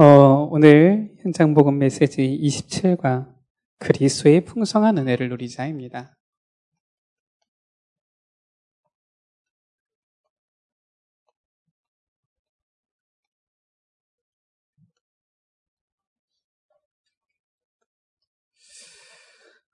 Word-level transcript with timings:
어, 0.00 0.48
오늘 0.50 1.14
현장 1.20 1.52
복음 1.52 1.76
메시지 1.76 2.22
27과 2.42 3.34
그리스도의 3.80 4.46
풍성한 4.46 4.96
은혜를 4.96 5.28
누리자입니다. 5.28 6.16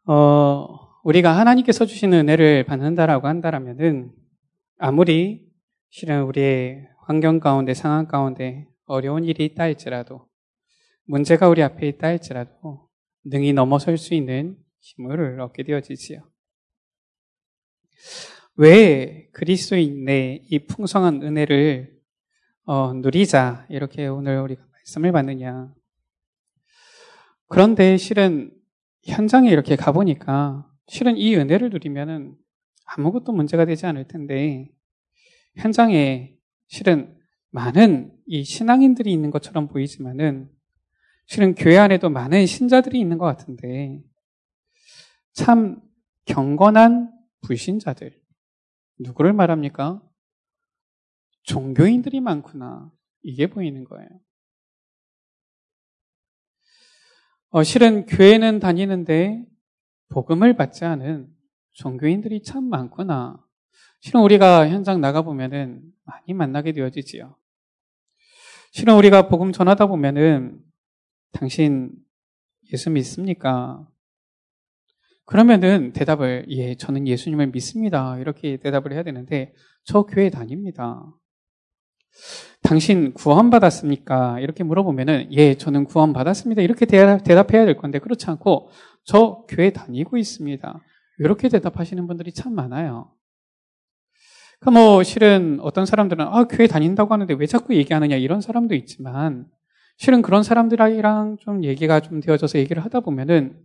어, 0.08 0.66
우리가 1.04 1.38
하나님께서 1.38 1.86
주시는 1.86 2.18
은혜를 2.18 2.64
받는다라고 2.64 3.28
한다라면은 3.28 4.10
아무리 4.78 5.46
실은 5.90 6.24
우리의 6.24 6.88
환경 7.06 7.38
가운데 7.38 7.74
상황 7.74 8.08
가운데 8.08 8.66
어려운 8.86 9.24
일이 9.24 9.44
있다 9.44 9.64
할지라도 9.64 10.28
문제가 11.04 11.48
우리 11.48 11.62
앞에 11.62 11.86
있다 11.88 12.08
할지라도 12.08 12.88
능히 13.24 13.52
넘어설 13.52 13.98
수 13.98 14.14
있는 14.14 14.56
힘을 14.80 15.40
얻게 15.40 15.62
되어지지요. 15.62 16.22
왜 18.56 19.28
그리스도인의 19.32 20.46
이 20.50 20.58
풍성한 20.66 21.22
은혜를 21.22 21.94
어, 22.64 22.92
누리자 22.94 23.66
이렇게 23.68 24.06
오늘 24.06 24.40
우리가 24.40 24.64
말씀을 24.72 25.12
받느냐? 25.12 25.72
그런데 27.48 27.96
실은 27.96 28.50
현장에 29.04 29.50
이렇게 29.50 29.76
가보니까 29.76 30.68
실은 30.88 31.16
이 31.16 31.36
은혜를 31.36 31.70
누리면은 31.70 32.36
아무것도 32.86 33.32
문제가 33.32 33.64
되지 33.64 33.86
않을 33.86 34.08
텐데 34.08 34.68
현장에 35.56 36.34
실은 36.68 37.16
많은 37.50 38.15
이 38.26 38.42
신앙인들이 38.44 39.12
있는 39.12 39.30
것처럼 39.30 39.68
보이지만은 39.68 40.50
실은 41.26 41.54
교회 41.54 41.78
안에도 41.78 42.10
많은 42.10 42.46
신자들이 42.46 42.98
있는 42.98 43.18
것 43.18 43.24
같은데 43.24 44.02
참 45.32 45.80
경건한 46.24 47.12
불신자들 47.42 48.20
누구를 48.98 49.32
말합니까? 49.32 50.02
종교인들이 51.44 52.20
많구나 52.20 52.92
이게 53.22 53.46
보이는 53.46 53.84
거예요. 53.84 54.08
어, 57.50 57.62
실은 57.62 58.06
교회는 58.06 58.58
다니는데 58.58 59.44
복음을 60.08 60.56
받지 60.56 60.84
않은 60.84 61.32
종교인들이 61.72 62.42
참 62.42 62.64
많구나. 62.64 63.42
실은 64.00 64.20
우리가 64.22 64.68
현장 64.68 65.00
나가보면은 65.00 65.82
많이 66.04 66.34
만나게 66.34 66.72
되어지지요. 66.72 67.36
실은 68.72 68.94
우리가 68.94 69.28
복음 69.28 69.52
전하다 69.52 69.86
보면은 69.86 70.58
당신 71.32 71.90
예수 72.72 72.90
믿습니까? 72.90 73.86
그러면은 75.24 75.92
대답을 75.92 76.46
예, 76.50 76.76
저는 76.76 77.08
예수님을 77.08 77.48
믿습니다. 77.48 78.18
이렇게 78.18 78.58
대답을 78.58 78.92
해야 78.92 79.02
되는데 79.02 79.52
저 79.84 80.02
교회 80.02 80.30
다닙니다. 80.30 81.04
당신 82.62 83.12
구원 83.12 83.50
받았습니까? 83.50 84.40
이렇게 84.40 84.64
물어보면은 84.64 85.28
예, 85.32 85.54
저는 85.54 85.84
구원 85.84 86.12
받았습니다. 86.12 86.62
이렇게 86.62 86.86
대답, 86.86 87.24
대답해야 87.24 87.64
될 87.64 87.76
건데 87.76 87.98
그렇지 87.98 88.26
않고 88.30 88.70
저 89.04 89.44
교회 89.48 89.70
다니고 89.70 90.16
있습니다. 90.16 90.80
이렇게 91.18 91.48
대답하시는 91.48 92.06
분들이 92.06 92.32
참 92.32 92.54
많아요. 92.54 93.12
그뭐 94.60 95.02
실은 95.02 95.58
어떤 95.60 95.86
사람들은 95.86 96.24
아 96.26 96.44
교회 96.44 96.66
다닌다고 96.66 97.12
하는데 97.12 97.32
왜 97.34 97.46
자꾸 97.46 97.74
얘기하느냐 97.74 98.16
이런 98.16 98.40
사람도 98.40 98.74
있지만 98.74 99.46
실은 99.98 100.22
그런 100.22 100.42
사람들이랑 100.42 101.38
좀 101.40 101.64
얘기가 101.64 102.00
좀 102.00 102.20
되어져서 102.20 102.58
얘기를 102.58 102.84
하다 102.84 103.00
보면은 103.00 103.58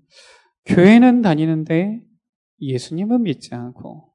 교회는 0.65 1.21
다니는데 1.21 2.01
예수님은 2.61 3.23
믿지 3.23 3.55
않고 3.55 4.11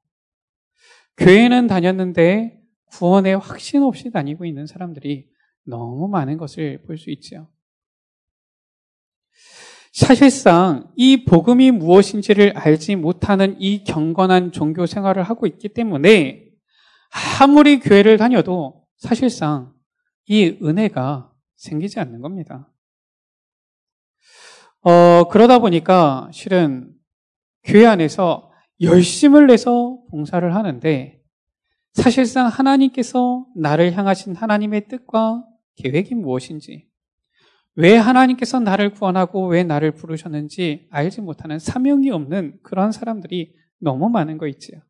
교회는 1.17 1.67
다녔는데 1.67 2.61
구원에 2.91 3.33
확신 3.33 3.83
없이 3.83 4.11
다니고 4.11 4.45
있는 4.45 4.65
사람들이 4.65 5.27
너무 5.65 6.07
많은 6.07 6.37
것을 6.37 6.83
볼 6.83 6.97
수 6.97 7.09
있죠. 7.11 7.47
사실상 9.91 10.91
이 10.95 11.25
복음이 11.25 11.71
무엇인지를 11.71 12.55
알지 12.55 12.95
못하는 12.95 13.55
이 13.59 13.83
경건한 13.83 14.51
종교 14.51 14.85
생활을 14.85 15.23
하고 15.23 15.47
있기 15.47 15.69
때문에 15.69 16.46
아무리 17.39 17.79
교회를 17.79 18.17
다녀도 18.17 18.85
사실상 18.97 19.73
이 20.25 20.57
은혜가 20.61 21.31
생기지 21.55 21.99
않는 21.99 22.21
겁니다. 22.21 22.71
어, 24.81 25.27
그러다 25.29 25.59
보니까 25.59 26.29
실은 26.31 26.93
교회 27.63 27.85
안에서 27.85 28.51
열심을 28.81 29.47
내서 29.47 29.99
봉사를 30.09 30.55
하는데 30.55 31.21
사실상 31.93 32.47
하나님께서 32.47 33.45
나를 33.55 33.93
향하신 33.93 34.35
하나님의 34.35 34.87
뜻과 34.87 35.43
계획이 35.75 36.15
무엇인지 36.15 36.87
왜 37.75 37.95
하나님께서 37.95 38.59
나를 38.59 38.91
구원하고 38.91 39.47
왜 39.47 39.63
나를 39.63 39.91
부르셨는지 39.91 40.87
알지 40.89 41.21
못하는 41.21 41.59
사명이 41.59 42.09
없는 42.09 42.59
그런 42.63 42.91
사람들이 42.91 43.55
너무 43.79 44.09
많은 44.09 44.37
거 44.37 44.47
있지요. 44.47 44.81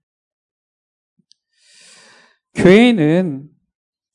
교회에는 2.58 3.50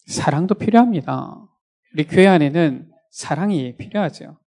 사랑도 0.06 0.56
필요합니다. 0.56 1.48
우리 1.94 2.04
교회 2.04 2.26
안에는 2.26 2.90
사랑이 3.10 3.76
필요하죠. 3.76 4.38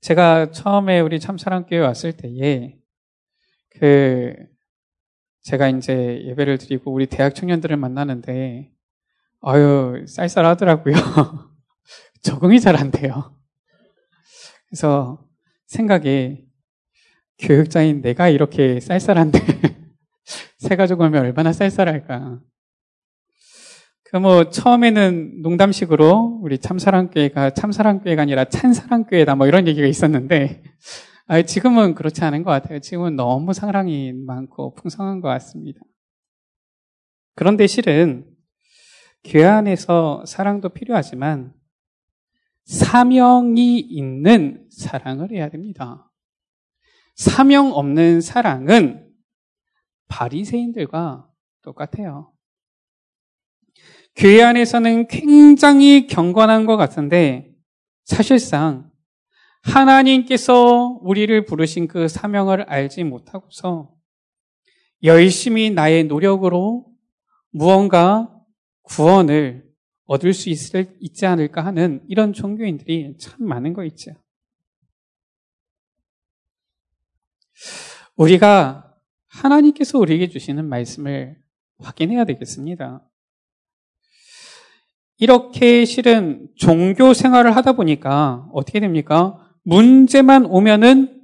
제가 0.00 0.52
처음에 0.52 1.00
우리 1.00 1.18
참사랑교회 1.18 1.80
왔을 1.80 2.12
때에 2.16 2.78
그 3.70 4.32
제가 5.42 5.68
이제 5.70 6.22
예배를 6.24 6.58
드리고 6.58 6.92
우리 6.92 7.06
대학 7.06 7.34
청년들을 7.34 7.76
만나는데 7.76 8.70
아유 9.40 10.04
쌀쌀하더라고요. 10.06 10.94
적응이 12.22 12.60
잘 12.60 12.76
안 12.76 12.92
돼요. 12.92 13.36
그래서 14.68 15.26
생각에 15.66 16.44
교육자인 17.38 18.02
내가 18.02 18.28
이렇게 18.28 18.78
쌀쌀한데 18.78 19.40
새 20.58 20.76
가족 20.76 21.00
오면 21.00 21.20
얼마나 21.20 21.52
쌀쌀할까. 21.52 22.40
그 24.10 24.16
뭐 24.16 24.48
처음에는 24.48 25.42
농담식으로 25.42 26.40
우리 26.42 26.58
참사랑교회가 26.58 27.50
참사랑교회가 27.50 28.22
아니라 28.22 28.46
찬사랑교회다 28.46 29.34
뭐 29.34 29.46
이런 29.46 29.68
얘기가 29.68 29.86
있었는데 29.86 30.62
아, 31.26 31.42
지금은 31.42 31.94
그렇지 31.94 32.24
않은 32.24 32.42
것 32.42 32.50
같아요. 32.50 32.78
지금은 32.78 33.16
너무 33.16 33.52
사랑이 33.52 34.14
많고 34.14 34.74
풍성한 34.76 35.20
것 35.20 35.28
같습니다. 35.28 35.80
그런데 37.34 37.66
실은 37.66 38.24
교회 39.24 39.44
안에서 39.44 40.24
사랑도 40.26 40.70
필요하지만 40.70 41.52
사명이 42.64 43.78
있는 43.78 44.66
사랑을 44.70 45.32
해야 45.32 45.50
됩니다. 45.50 46.10
사명 47.14 47.72
없는 47.72 48.22
사랑은 48.22 49.06
바리새인들과 50.08 51.28
똑같아요. 51.62 52.32
교회 54.16 54.42
안에서는 54.42 55.08
굉장히 55.08 56.06
경건한 56.06 56.66
것 56.66 56.76
같은데 56.76 57.54
사실상 58.04 58.90
하나님께서 59.62 60.98
우리를 61.02 61.44
부르신 61.44 61.88
그 61.88 62.08
사명을 62.08 62.62
알지 62.62 63.04
못하고서 63.04 63.94
열심히 65.02 65.70
나의 65.70 66.04
노력으로 66.04 66.86
무언가 67.50 68.34
구원을 68.82 69.68
얻을 70.06 70.32
수 70.32 70.48
있을, 70.48 70.96
있지 71.00 71.26
않을까 71.26 71.64
하는 71.64 72.02
이런 72.08 72.32
종교인들이 72.32 73.16
참 73.18 73.46
많은 73.46 73.74
거 73.74 73.84
있죠. 73.84 74.12
우리가 78.16 78.96
하나님께서 79.26 79.98
우리에게 79.98 80.28
주시는 80.28 80.64
말씀을 80.64 81.36
확인해야 81.78 82.24
되겠습니다. 82.24 83.07
이렇게 85.18 85.84
실은 85.84 86.48
종교 86.56 87.12
생활을 87.12 87.54
하다 87.56 87.72
보니까 87.72 88.48
어떻게 88.52 88.78
됩니까? 88.80 89.52
문제만 89.64 90.46
오면은 90.46 91.14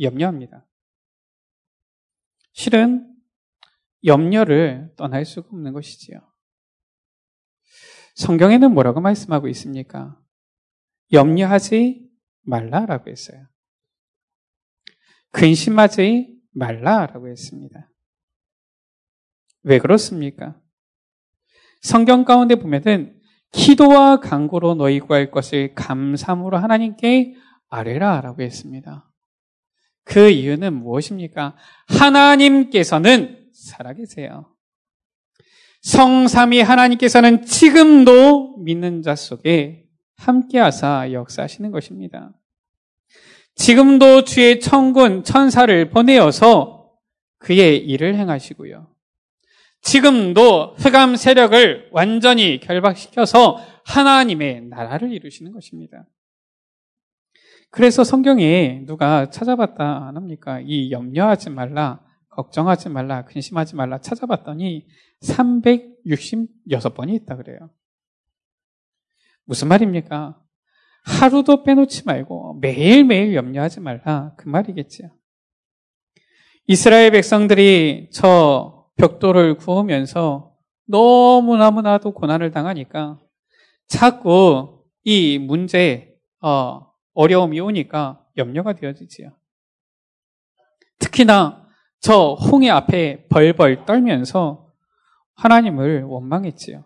염려합니다. 0.00 0.66
실은 2.52 3.14
염려를 4.04 4.94
떠날 4.96 5.26
수가 5.26 5.48
없는 5.52 5.74
것이지요. 5.74 6.18
성경에는 8.14 8.72
뭐라고 8.72 9.00
말씀하고 9.00 9.46
있습니까? 9.48 10.18
염려하지 11.12 12.10
말라라고 12.42 13.10
했어요. 13.10 13.46
근심하지 15.32 16.40
말라라고 16.52 17.28
했습니다. 17.28 17.89
왜 19.62 19.78
그렇습니까? 19.78 20.56
성경 21.80 22.24
가운데 22.24 22.54
보면은 22.54 23.18
기도와 23.52 24.20
간구로 24.20 24.74
너희 24.74 25.00
구할 25.00 25.30
것을 25.30 25.74
감사함으로 25.74 26.56
하나님께 26.58 27.34
아뢰라 27.68 28.20
라고 28.20 28.42
했습니다. 28.42 29.10
그 30.04 30.28
이유는 30.28 30.74
무엇입니까? 30.74 31.56
하나님께서는 31.88 33.50
살아계세요. 33.52 34.54
성삼위 35.82 36.60
하나님께서는 36.60 37.44
지금도 37.44 38.58
믿는 38.58 39.02
자 39.02 39.14
속에 39.14 39.86
함께하사 40.16 41.12
역사하시는 41.12 41.70
것입니다. 41.70 42.32
지금도 43.54 44.24
주의 44.24 44.60
천군 44.60 45.24
천사를 45.24 45.90
보내어서 45.90 46.90
그의 47.38 47.78
일을 47.78 48.14
행하시고요. 48.16 48.89
지금도 49.82 50.74
흑암 50.76 51.16
세력을 51.16 51.88
완전히 51.92 52.60
결박시켜서 52.60 53.58
하나님의 53.84 54.66
나라를 54.66 55.12
이루시는 55.12 55.52
것입니다. 55.52 56.06
그래서 57.70 58.04
성경에 58.04 58.82
누가 58.84 59.30
찾아봤다 59.30 60.08
안 60.08 60.16
합니까? 60.16 60.60
이 60.60 60.90
염려하지 60.90 61.50
말라, 61.50 62.04
걱정하지 62.30 62.88
말라, 62.88 63.24
근심하지 63.24 63.76
말라 63.76 63.98
찾아봤더니 64.00 64.86
366번이 65.22 67.14
있다 67.14 67.36
그래요. 67.36 67.70
무슨 69.44 69.68
말입니까? 69.68 70.40
하루도 71.04 71.62
빼놓지 71.62 72.04
말고 72.06 72.58
매일매일 72.60 73.34
염려하지 73.34 73.80
말라. 73.80 74.34
그 74.36 74.48
말이겠지요. 74.48 75.08
이스라엘 76.66 77.10
백성들이 77.12 78.10
저 78.12 78.79
벽돌을 79.00 79.54
구우면서 79.54 80.52
너무너무나도 80.86 82.12
고난을 82.12 82.50
당하니까 82.50 83.18
자꾸 83.86 84.84
이 85.04 85.38
문제, 85.38 86.14
어, 86.42 86.86
어려움이 87.14 87.58
오니까 87.60 88.22
염려가 88.36 88.74
되어지지요. 88.74 89.32
특히나 90.98 91.66
저 92.00 92.34
홍해 92.34 92.68
앞에 92.68 93.26
벌벌 93.28 93.86
떨면서 93.86 94.70
하나님을 95.34 96.02
원망했지요. 96.04 96.84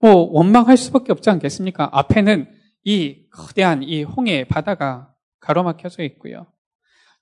뭐 0.00 0.14
원망할 0.32 0.76
수밖에 0.76 1.12
없지 1.12 1.30
않겠습니까? 1.30 1.90
앞에는 1.92 2.50
이 2.82 3.28
거대한 3.30 3.84
이 3.84 4.02
홍해 4.02 4.44
바다가 4.44 5.14
가로막혀져 5.38 6.02
있고요. 6.02 6.46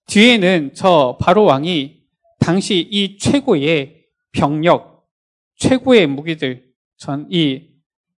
뒤에는 0.07 0.73
저 0.75 1.19
바로 1.21 1.45
왕이 1.45 2.04
당시 2.45 2.79
이 2.79 3.17
최고의 3.17 4.05
병력, 4.33 5.09
최고의 5.57 6.07
무기들 6.07 6.71
전 6.99 7.27
이 7.31 7.71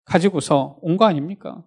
가지고서 0.05 0.79
온 0.83 0.97
거 0.97 1.05
아닙니까? 1.05 1.65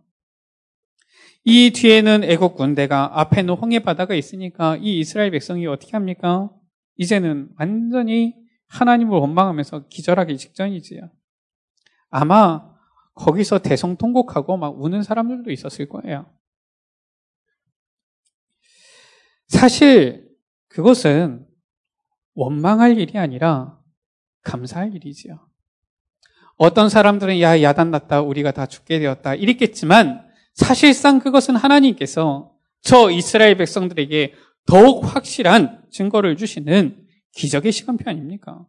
이 1.45 1.71
뒤에는 1.71 2.25
애국 2.25 2.55
군대가 2.55 3.17
앞에는 3.21 3.53
홍해 3.53 3.79
바다가 3.79 4.13
있으니까 4.13 4.75
이 4.77 4.99
이스라엘 4.99 5.31
백성이 5.31 5.67
어떻게 5.67 5.91
합니까? 5.93 6.49
이제는 6.97 7.49
완전히 7.57 8.35
하나님을 8.67 9.17
원망하면서 9.17 9.87
기절하기 9.87 10.37
직전이지요. 10.37 11.09
아마 12.09 12.75
거기서 13.15 13.59
대성통곡하고 13.59 14.57
막 14.57 14.81
우는 14.81 15.01
사람들도 15.03 15.49
있었을 15.51 15.87
거예요. 15.87 16.29
사실 19.47 20.29
그것은 20.67 21.48
원망할 22.33 22.97
일이 22.97 23.17
아니라 23.17 23.79
감사할 24.43 24.95
일이지요. 24.95 25.39
어떤 26.57 26.89
사람들은 26.89 27.39
야 27.41 27.61
야단 27.61 27.91
났다 27.91 28.21
우리가 28.21 28.51
다 28.51 28.65
죽게 28.65 28.99
되었다 28.99 29.35
이랬겠지만 29.35 30.27
사실상 30.53 31.19
그것은 31.19 31.55
하나님께서 31.55 32.51
저 32.81 33.09
이스라엘 33.09 33.57
백성들에게 33.57 34.33
더욱 34.65 35.03
확실한 35.15 35.85
증거를 35.89 36.35
주시는 36.37 37.05
기적의 37.33 37.71
시간표 37.71 38.09
아닙니까? 38.09 38.65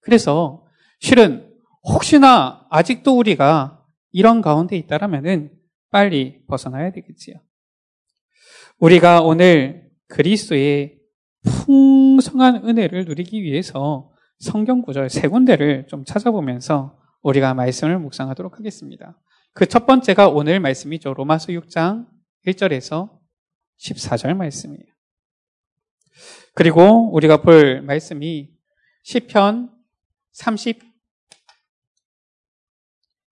그래서 0.00 0.64
실은 0.98 1.50
혹시나 1.82 2.66
아직도 2.70 3.16
우리가 3.16 3.84
이런 4.12 4.40
가운데 4.40 4.76
있다라면은 4.76 5.52
빨리 5.90 6.42
벗어나야 6.46 6.92
되겠지요. 6.92 7.36
우리가 8.78 9.20
오늘 9.20 9.90
그리스도의 10.08 10.99
풍성한 11.70 12.66
은혜를 12.66 13.04
누리기 13.04 13.44
위해서 13.44 14.10
성경 14.40 14.82
구절 14.82 15.08
세 15.08 15.28
군데를 15.28 15.86
좀 15.86 16.04
찾아보면서 16.04 16.98
우리가 17.22 17.54
말씀을 17.54 18.00
묵상하도록 18.00 18.58
하겠습니다. 18.58 19.16
그 19.52 19.66
첫 19.66 19.86
번째가 19.86 20.30
오늘 20.30 20.58
말씀이죠. 20.58 21.14
로마서 21.14 21.52
6장 21.52 22.08
1절에서 22.44 23.16
14절 23.78 24.34
말씀이에요. 24.34 24.82
그리고 26.56 27.12
우리가 27.14 27.40
볼 27.40 27.82
말씀이 27.82 28.50
시편 29.04 29.70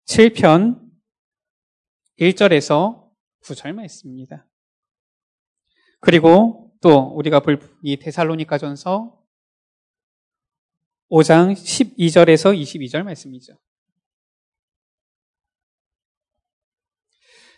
37편 0.07 0.81
1절에서 2.21 3.11
9절 3.43 3.73
말씀입니다. 3.73 4.47
그리고 6.01 6.68
또 6.81 7.13
우리가 7.15 7.41
볼 7.41 7.59
이 7.83 7.97
데살로니가전서 7.97 9.17
5장 11.11 11.53
12절에서 11.53 12.61
22절 12.61 13.03
말씀이죠. 13.03 13.55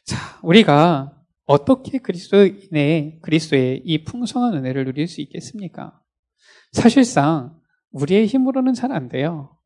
자, 0.05 0.41
우리가 0.43 1.17
어떻게 1.47 1.99
그리스도인의 1.99 3.21
그리스도의 3.23 3.83
이 3.85 4.05
풍성한 4.05 4.55
은혜를 4.55 4.85
누릴 4.85 5.09
수 5.09 5.21
있겠습니까? 5.21 6.01
사실상 6.73 7.61
우리의 7.91 8.27
힘으로는 8.27 8.75
잘 8.75 8.93
안 8.93 9.09
돼요. 9.09 9.59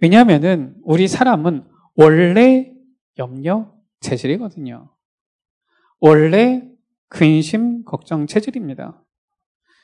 왜냐하면은 0.00 0.76
우리 0.82 1.08
사람은 1.08 1.66
원래 1.94 2.72
염려 3.18 3.74
체질이거든요. 4.00 4.94
원래 6.00 6.67
근심 7.08 7.84
걱정 7.84 8.26
체질입니다. 8.26 9.02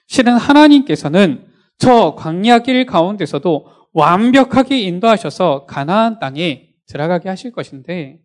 실은 0.07 0.37
하나님께서는 0.37 1.47
저 1.79 2.15
광야길 2.15 2.87
가운데서도 2.87 3.67
완벽하게 3.93 4.81
인도하셔서 4.81 5.67
가나안 5.67 6.19
땅에 6.19 6.75
들어가게 6.87 7.29
하실 7.29 7.53
것인데 7.53 8.21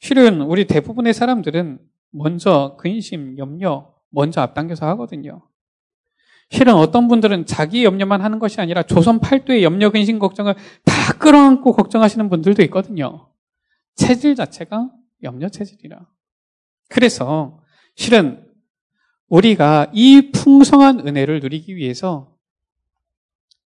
실은 0.00 0.42
우리 0.42 0.66
대부분의 0.66 1.14
사람들은 1.14 1.78
먼저 2.10 2.76
근심, 2.78 3.38
염려 3.38 3.94
먼저 4.10 4.40
앞당겨서 4.40 4.86
하거든요. 4.88 5.42
실은 6.50 6.74
어떤 6.74 7.08
분들은 7.08 7.46
자기 7.46 7.84
염려만 7.84 8.20
하는 8.20 8.38
것이 8.38 8.60
아니라 8.60 8.82
조선 8.82 9.18
팔도의 9.18 9.64
염려, 9.64 9.90
근심, 9.90 10.18
걱정을 10.18 10.54
다 10.84 11.12
끌어안고 11.18 11.72
걱정하시는 11.72 12.28
분들도 12.28 12.62
있거든요. 12.64 13.28
체질 13.96 14.36
자체가 14.36 14.90
염려 15.22 15.48
체질이라. 15.48 16.06
그래서 16.88 17.60
실은 17.96 18.46
우리가 19.28 19.90
이 19.92 20.30
풍성한 20.30 21.06
은혜를 21.06 21.40
누리기 21.40 21.74
위해서 21.76 22.36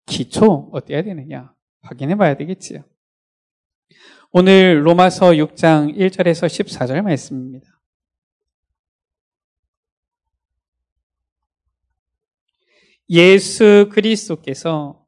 기초 0.06 0.70
어때야 0.74 1.02
되느냐 1.02 1.54
확인해 1.82 2.16
봐야 2.16 2.36
되겠지요. 2.36 2.84
오늘 4.32 4.86
로마서 4.86 5.32
6장 5.32 5.98
1절에서 5.98 6.48
14절 6.48 7.02
말씀입니다. 7.02 7.82
예수 13.10 13.90
그리스도께서 13.92 15.06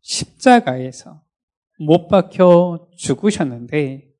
십자가에서 0.00 1.22
못 1.80 2.06
박혀 2.06 2.88
죽으셨는데 2.96 4.11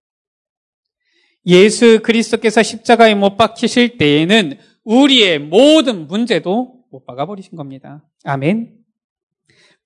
예수 1.47 2.01
그리스도께서 2.03 2.63
십자가에 2.63 3.15
못 3.15 3.37
박히실 3.37 3.99
때에는 3.99 4.59
우리의 4.85 5.39
모든 5.39 6.07
문제도 6.07 6.83
못 6.91 7.05
박아 7.07 7.27
버리신 7.27 7.57
겁니다. 7.57 8.05
아멘. 8.25 8.77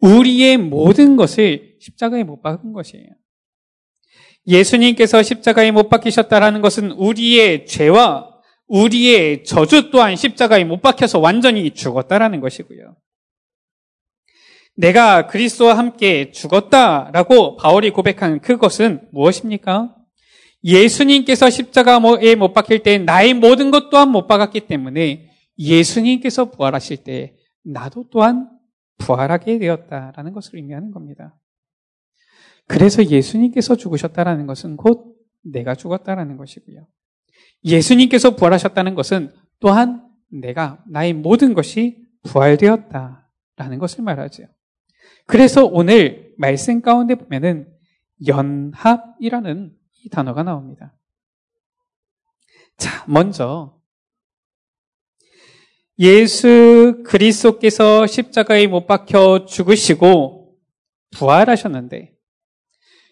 우리의 0.00 0.58
모든 0.58 1.16
것을 1.16 1.76
십자가에 1.80 2.25
못 2.25 2.42
박은 2.42 2.72
것이에요. 2.72 3.06
예수님께서 4.46 5.22
십자가에 5.22 5.70
못 5.70 5.88
박히셨다라는 5.88 6.60
것은 6.60 6.92
우리의 6.92 7.66
죄와 7.66 8.36
우리의 8.68 9.44
저주 9.44 9.90
또한 9.90 10.16
십자가에 10.16 10.64
못 10.64 10.80
박혀서 10.82 11.18
완전히 11.18 11.70
죽었다라는 11.70 12.40
것이고요. 12.40 12.96
내가 14.76 15.26
그리스도와 15.26 15.78
함께 15.78 16.30
죽었다라고 16.30 17.56
바울이 17.56 17.90
고백한 17.90 18.40
그것은 18.40 19.08
무엇입니까? 19.10 19.95
예수님께서 20.66 21.49
십자가에 21.49 22.35
못 22.35 22.52
박힐 22.52 22.82
때 22.82 22.99
나의 22.99 23.35
모든 23.35 23.70
것 23.70 23.88
또한 23.88 24.11
못 24.11 24.26
박았기 24.26 24.66
때문에 24.66 25.30
예수님께서 25.56 26.50
부활하실 26.50 27.04
때 27.04 27.37
나도 27.62 28.08
또한 28.11 28.50
부활하게 28.99 29.58
되었다라는 29.58 30.32
것을 30.32 30.56
의미하는 30.56 30.90
겁니다. 30.90 31.38
그래서 32.66 33.04
예수님께서 33.04 33.76
죽으셨다라는 33.76 34.46
것은 34.46 34.76
곧 34.76 35.16
내가 35.44 35.76
죽었다라는 35.76 36.37
것이고요. 36.37 36.88
예수님께서 37.64 38.35
부활하셨다는 38.35 38.96
것은 38.96 39.32
또한 39.61 40.04
내가 40.32 40.82
나의 40.88 41.12
모든 41.12 41.54
것이 41.54 42.04
부활되었다라는 42.25 43.78
것을 43.78 44.02
말하죠. 44.02 44.44
그래서 45.26 45.64
오늘 45.64 46.35
말씀 46.38 46.82
가운데 46.82 47.14
보면은 47.14 47.68
연합이라는 48.26 49.75
이 50.06 50.08
단어가 50.08 50.44
나옵니다. 50.44 50.94
자, 52.76 53.04
먼저 53.08 53.76
예수 55.98 57.02
그리스도께서 57.04 58.06
십자가에 58.06 58.68
못 58.68 58.86
박혀 58.86 59.46
죽으시고 59.46 60.56
부활하셨는데 61.10 62.14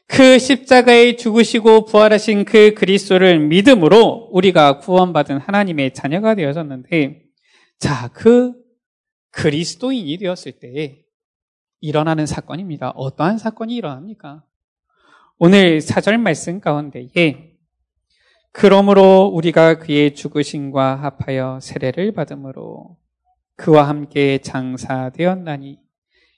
그 0.07 0.39
십자가에 0.39 1.17
죽으시고 1.17 1.87
부활하신 1.87 2.45
그 2.45 2.75
그리스도를 2.75 3.41
믿음으로 3.41 4.29
우리가 4.31 4.79
구원받은 4.79 5.39
하나님의 5.39 5.95
자녀가 5.95 6.37
되어졌는데 6.37 7.25
자, 7.81 8.09
그 8.13 8.53
그리스도인이 9.33 10.17
되었을 10.19 10.61
때 10.61 11.03
일어나는 11.81 12.27
사건입니다. 12.27 12.91
어떠한 12.91 13.39
사건이 13.39 13.75
일어납니까? 13.75 14.45
오늘 15.39 15.81
사절 15.81 16.17
말씀 16.19 16.61
가운데에 16.61 17.55
그러므로 18.53 19.25
우리가 19.35 19.79
그의 19.79 20.15
죽으심과 20.15 20.95
합하여 20.95 21.59
세례를 21.61 22.13
받음으로 22.13 22.97
그와 23.57 23.89
함께 23.89 24.39
장사되었나니 24.39 25.81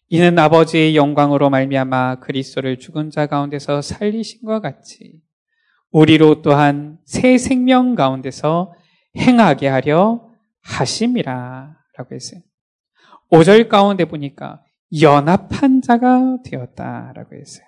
이는 0.09 0.39
아버지의 0.39 0.97
영광으로 0.97 1.51
말미암아 1.51 2.21
그리스도를 2.21 2.79
죽은 2.79 3.11
자 3.11 3.27
가운데서 3.27 3.83
살리신과 3.83 4.61
같이 4.61 5.21
우리로 5.91 6.41
또한 6.41 6.99
새 7.05 7.37
생명 7.37 7.97
가운데서 7.97 8.73
행하게 9.19 9.69
하려 9.69 10.27
하심이라 10.63 11.77
라고 11.99 12.15
했어요. 12.15 12.41
5절 13.31 13.69
가운데 13.69 14.07
보니까 14.07 14.63
연합한 15.03 15.83
자가 15.83 16.39
되었다 16.45 17.13
라고 17.15 17.37
했어요. 17.37 17.66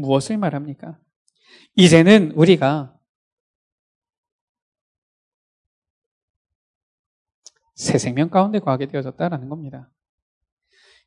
무엇을 0.00 0.38
말합니까? 0.38 0.98
이제는 1.74 2.32
우리가 2.32 2.94
새 7.74 7.96
생명 7.98 8.28
가운데 8.28 8.58
거하게 8.58 8.86
되어졌다라는 8.86 9.48
겁니다. 9.48 9.90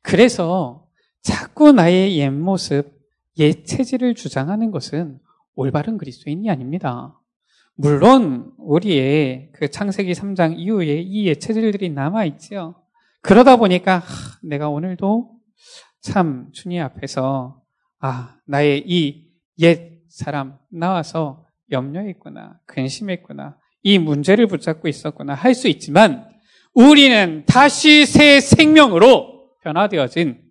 그래서 0.02 0.88
자꾸 1.20 1.72
나의 1.72 2.16
옛 2.18 2.30
모습, 2.30 2.98
옛 3.38 3.64
체질을 3.64 4.14
주장하는 4.14 4.70
것은 4.70 5.20
올바른 5.54 5.98
그리스도인이 5.98 6.48
아닙니다. 6.50 7.18
물론 7.74 8.52
우리의 8.58 9.50
그 9.52 9.70
창세기 9.70 10.12
3장 10.12 10.58
이후에 10.58 11.00
이옛 11.00 11.40
체질들이 11.40 11.90
남아 11.90 12.24
있지요. 12.24 12.82
그러다 13.22 13.56
보니까 13.56 13.98
하, 13.98 14.38
내가 14.42 14.68
오늘도 14.68 15.38
참 16.00 16.50
주님 16.52 16.82
앞에서 16.82 17.61
아 18.02 18.36
나의 18.46 18.84
이 18.86 19.32
옛 19.60 20.02
사람 20.08 20.58
나와서 20.70 21.46
염려했구나 21.70 22.60
근심했구나 22.66 23.58
이 23.82 23.98
문제를 23.98 24.46
붙잡고 24.46 24.88
있었구나 24.88 25.34
할 25.34 25.54
수 25.54 25.68
있지만 25.68 26.28
우리는 26.74 27.44
다시 27.46 28.06
새 28.06 28.40
생명으로 28.40 29.50
변화되어진 29.62 30.42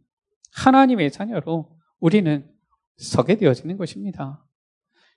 하나님의 0.53 1.12
자녀로 1.12 1.70
우리는 2.00 2.48
서게 2.98 3.36
되어지는 3.36 3.77
것입니다. 3.77 4.46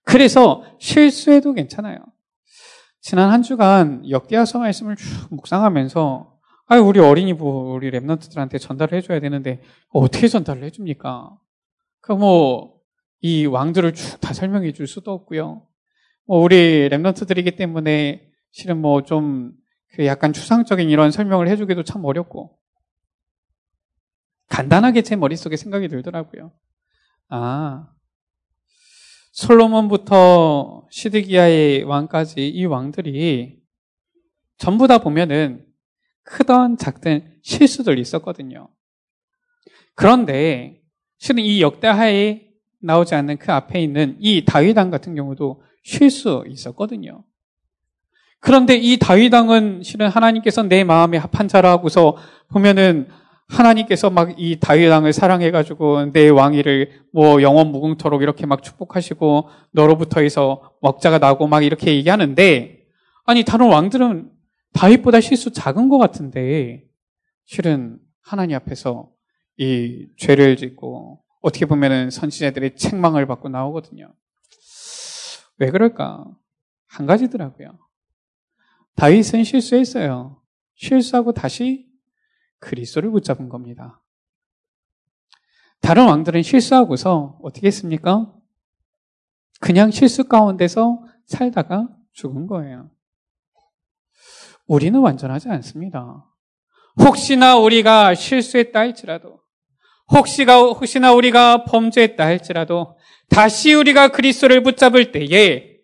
그래서 0.02 0.64
실수해도 0.78 1.52
괜찮아요. 1.52 1.98
지난 3.00 3.30
한 3.30 3.42
주간 3.42 4.08
역대하서 4.08 4.58
말씀을 4.58 4.96
쭉 4.96 5.28
묵상하면서 5.30 6.38
아 6.66 6.78
우리 6.78 7.00
어린이부 7.00 7.74
우리 7.74 7.90
랩런트들한테 7.90 8.58
전달을 8.58 8.96
해줘야 8.96 9.20
되는데 9.20 9.60
어떻게 9.90 10.26
전달을 10.28 10.64
해줍니까? 10.64 11.38
그 12.04 12.12
뭐 12.12 12.74
이 13.20 13.46
왕들을 13.46 13.94
쭉 13.94 14.20
다 14.20 14.34
설명해 14.34 14.72
줄 14.72 14.86
수도 14.86 15.10
없고요. 15.12 15.66
뭐 16.26 16.38
우리 16.38 16.88
랩런트들이기 16.90 17.56
때문에 17.56 18.30
실은 18.50 18.80
뭐 18.80 19.00
좀 19.02 19.52
그 19.94 20.04
약간 20.06 20.32
추상적인 20.32 20.90
이런 20.90 21.10
설명을 21.12 21.48
해주기도 21.48 21.84
참 21.84 22.04
어렵고 22.04 22.58
간단하게 24.48 25.02
제 25.02 25.16
머릿속에 25.16 25.56
생각이 25.56 25.88
들더라고요. 25.88 26.52
아, 27.28 27.88
솔로몬부터 29.32 30.86
시드기야의 30.90 31.84
왕까지 31.84 32.48
이 32.48 32.64
왕들이 32.66 33.60
전부 34.58 34.86
다 34.86 34.98
보면은 34.98 35.64
크던 36.24 36.76
작든 36.76 37.38
실수들이 37.42 38.00
있었거든요. 38.00 38.68
그런데 39.94 40.83
실은 41.24 41.42
이 41.42 41.62
역대하에 41.62 42.42
나오지 42.82 43.14
않는 43.14 43.38
그 43.38 43.50
앞에 43.50 43.80
있는 43.80 44.14
이 44.20 44.44
다윗왕 44.44 44.90
같은 44.90 45.14
경우도 45.14 45.62
실수 45.82 46.44
있었거든요. 46.46 47.24
그런데 48.40 48.76
이 48.76 48.98
다윗왕은 48.98 49.84
실은 49.84 50.08
하나님께서 50.08 50.64
내 50.64 50.84
마음에 50.84 51.16
합한 51.16 51.48
자라고서 51.48 52.18
보면은 52.48 53.08
하나님께서 53.48 54.10
막 54.10 54.38
이 54.38 54.58
다윗왕을 54.60 55.14
사랑해가지고 55.14 56.12
내 56.12 56.28
왕위를 56.28 56.90
뭐 57.10 57.40
영원 57.40 57.68
무궁토록 57.68 58.20
이렇게 58.20 58.44
막 58.44 58.62
축복하시고 58.62 59.48
너로부터 59.70 60.20
해서 60.20 60.72
먹자가 60.82 61.16
나고 61.16 61.46
막 61.46 61.64
이렇게 61.64 61.94
얘기하는데 61.96 62.84
아니 63.24 63.44
다른 63.44 63.68
왕들은 63.68 64.30
다윗보다 64.74 65.22
실수 65.22 65.52
작은 65.52 65.88
것 65.88 65.96
같은데 65.96 66.84
실은 67.46 67.98
하나님 68.20 68.56
앞에서 68.56 69.13
이 69.56 70.08
죄를 70.16 70.56
짓고 70.56 71.22
어떻게 71.40 71.66
보면은 71.66 72.10
선지자들의 72.10 72.76
책망을 72.76 73.26
받고 73.26 73.48
나오거든요. 73.48 74.12
왜 75.58 75.70
그럴까? 75.70 76.24
한 76.86 77.06
가지더라고요. 77.06 77.78
다윗은 78.96 79.44
실수했어요. 79.44 80.40
실수하고 80.76 81.32
다시 81.32 81.88
그리스도를 82.58 83.10
붙잡은 83.10 83.48
겁니다. 83.48 84.02
다른 85.80 86.06
왕들은 86.06 86.42
실수하고서 86.42 87.40
어떻게 87.42 87.66
했습니까? 87.66 88.32
그냥 89.60 89.90
실수 89.90 90.24
가운데서 90.24 91.04
살다가 91.26 91.88
죽은 92.12 92.46
거예요. 92.46 92.90
우리는 94.66 94.98
완전하지 94.98 95.48
않습니다. 95.50 96.24
혹시나 96.98 97.58
우리가 97.58 98.14
실수했다 98.14 98.78
할지라도, 98.78 99.43
혹시가, 100.10 100.58
혹시나 100.72 101.12
우리가 101.12 101.64
범죄했다 101.64 102.24
할지라도, 102.24 102.96
다시 103.28 103.72
우리가 103.72 104.08
그리스도를 104.08 104.62
붙잡을 104.62 105.12
때에 105.12 105.74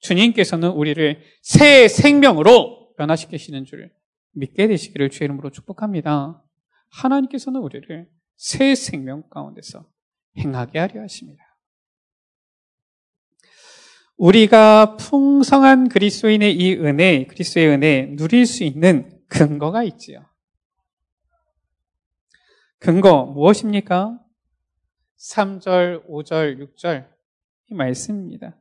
주님께서는 0.00 0.70
우리를 0.70 1.20
새 1.42 1.88
생명으로 1.88 2.94
변화시키시는 2.96 3.64
줄 3.64 3.90
믿게 4.32 4.68
되시기를 4.68 5.10
주의 5.10 5.26
이름으로 5.26 5.50
축복합니다. 5.50 6.42
하나님께서는 6.90 7.60
우리를 7.60 8.08
새 8.36 8.74
생명 8.74 9.22
가운데서 9.30 9.86
행하게 10.38 10.78
하려 10.78 11.02
하십니다. 11.02 11.42
우리가 14.16 14.96
풍성한 14.96 15.88
그리스도인의 15.88 16.56
이 16.56 16.74
은혜, 16.74 17.24
그리스도의 17.26 17.68
은혜 17.68 18.06
누릴 18.16 18.46
수 18.46 18.64
있는 18.64 19.10
근거가 19.28 19.82
있지요. 19.84 20.24
근거 22.86 23.24
무엇입니까? 23.24 24.16
3절, 25.18 26.08
5절, 26.08 26.76
6절 26.76 27.08
이 27.68 27.74
말씀입니다. 27.74 28.56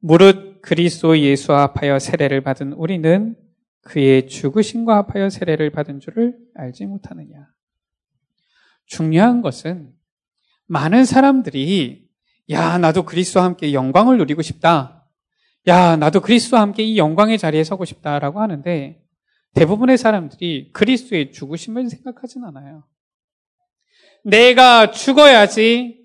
무릇 0.00 0.60
그리스도 0.60 1.16
예수와 1.16 1.72
합하여 1.72 2.00
세례를 2.00 2.40
받은 2.40 2.72
우리는 2.72 3.36
그의 3.82 4.26
죽으심과 4.26 4.96
합하여 4.96 5.30
세례를 5.30 5.70
받은 5.70 6.00
줄을 6.00 6.36
알지 6.56 6.86
못하느냐. 6.86 7.46
중요한 8.86 9.40
것은 9.40 9.92
많은 10.66 11.04
사람들이 11.04 12.08
야 12.50 12.76
나도 12.78 13.04
그리스도와 13.04 13.44
함께 13.44 13.72
영광을 13.72 14.18
누리고 14.18 14.42
싶다. 14.42 15.08
야 15.68 15.94
나도 15.94 16.22
그리스도와 16.22 16.62
함께 16.62 16.82
이 16.82 16.98
영광의 16.98 17.38
자리에 17.38 17.62
서고 17.62 17.84
싶다라고 17.84 18.40
하는데 18.40 19.03
대부분의 19.54 19.98
사람들이 19.98 20.72
그리스도의 20.72 21.32
죽으심을 21.32 21.88
생각하진 21.88 22.44
않아요. 22.44 22.84
내가 24.24 24.90
죽어야지. 24.90 26.04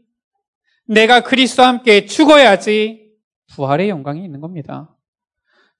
내가 0.85 1.21
그리스도와 1.21 1.69
함께 1.69 2.05
죽어야지. 2.05 3.11
부활의 3.53 3.89
영광이 3.89 4.23
있는 4.23 4.39
겁니다. 4.41 4.95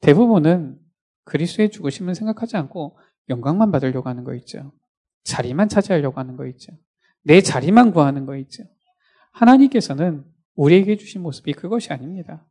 대부분은 0.02 0.80
그리스도의 1.26 1.70
죽으심을 1.70 2.16
생각하지 2.16 2.58
않고 2.58 2.98
영광만 3.30 3.72
받으려고 3.72 4.10
하는 4.10 4.24
거 4.24 4.34
있죠. 4.36 4.72
자리만 5.24 5.70
차지하려고 5.70 6.20
하는 6.20 6.36
거 6.36 6.48
있죠. 6.48 6.72
내 7.22 7.42
자리만 7.42 7.92
구하는 7.92 8.26
거 8.26 8.36
있죠. 8.38 8.64
하나님께서는 9.32 10.26
우리에게 10.56 10.98
주신 10.98 11.22
모습이 11.22 11.54
그것이 11.54 11.94
아닙니다. 11.94 12.46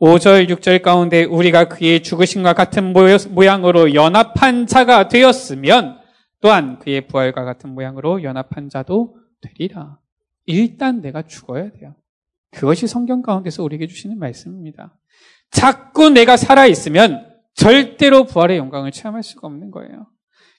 5절, 0.00 0.48
6절 0.50 0.82
가운데 0.82 1.24
우리가 1.24 1.68
그의 1.68 2.02
죽으심과 2.02 2.52
같은 2.52 2.92
모양으로 2.92 3.94
연합한 3.94 4.66
자가 4.66 5.08
되었으면 5.08 5.98
또한 6.42 6.78
그의 6.78 7.06
부활과 7.06 7.44
같은 7.44 7.70
모양으로 7.70 8.22
연합한 8.22 8.68
자도 8.68 9.16
되리라. 9.40 9.98
일단 10.44 11.00
내가 11.00 11.22
죽어야 11.22 11.70
돼요. 11.72 11.94
그것이 12.52 12.86
성경 12.86 13.22
가운데서 13.22 13.62
우리에게 13.62 13.86
주시는 13.86 14.18
말씀입니다. 14.18 14.96
자꾸 15.50 16.10
내가 16.10 16.36
살아있으면 16.36 17.34
절대로 17.54 18.24
부활의 18.24 18.58
영광을 18.58 18.90
체험할 18.90 19.22
수가 19.22 19.46
없는 19.46 19.70
거예요. 19.70 20.06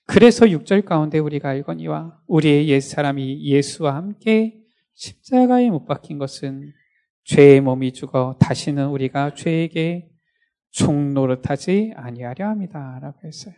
그래서 0.05 0.45
6절 0.45 0.85
가운데 0.85 1.19
우리가 1.19 1.49
알거니와 1.49 2.17
우리의 2.27 2.69
옛 2.69 2.79
사람이 2.79 3.43
예수와 3.43 3.95
함께 3.95 4.55
십자가에 4.95 5.69
못 5.69 5.85
박힌 5.85 6.17
것은 6.17 6.73
죄의 7.27 7.61
몸이 7.61 7.91
죽어 7.91 8.37
다시는 8.39 8.87
우리가 8.87 9.33
죄에게 9.33 10.09
종노릇하지 10.71 11.91
아니하려 11.95 12.47
합니다. 12.47 12.97
라고 13.01 13.19
했어요. 13.25 13.53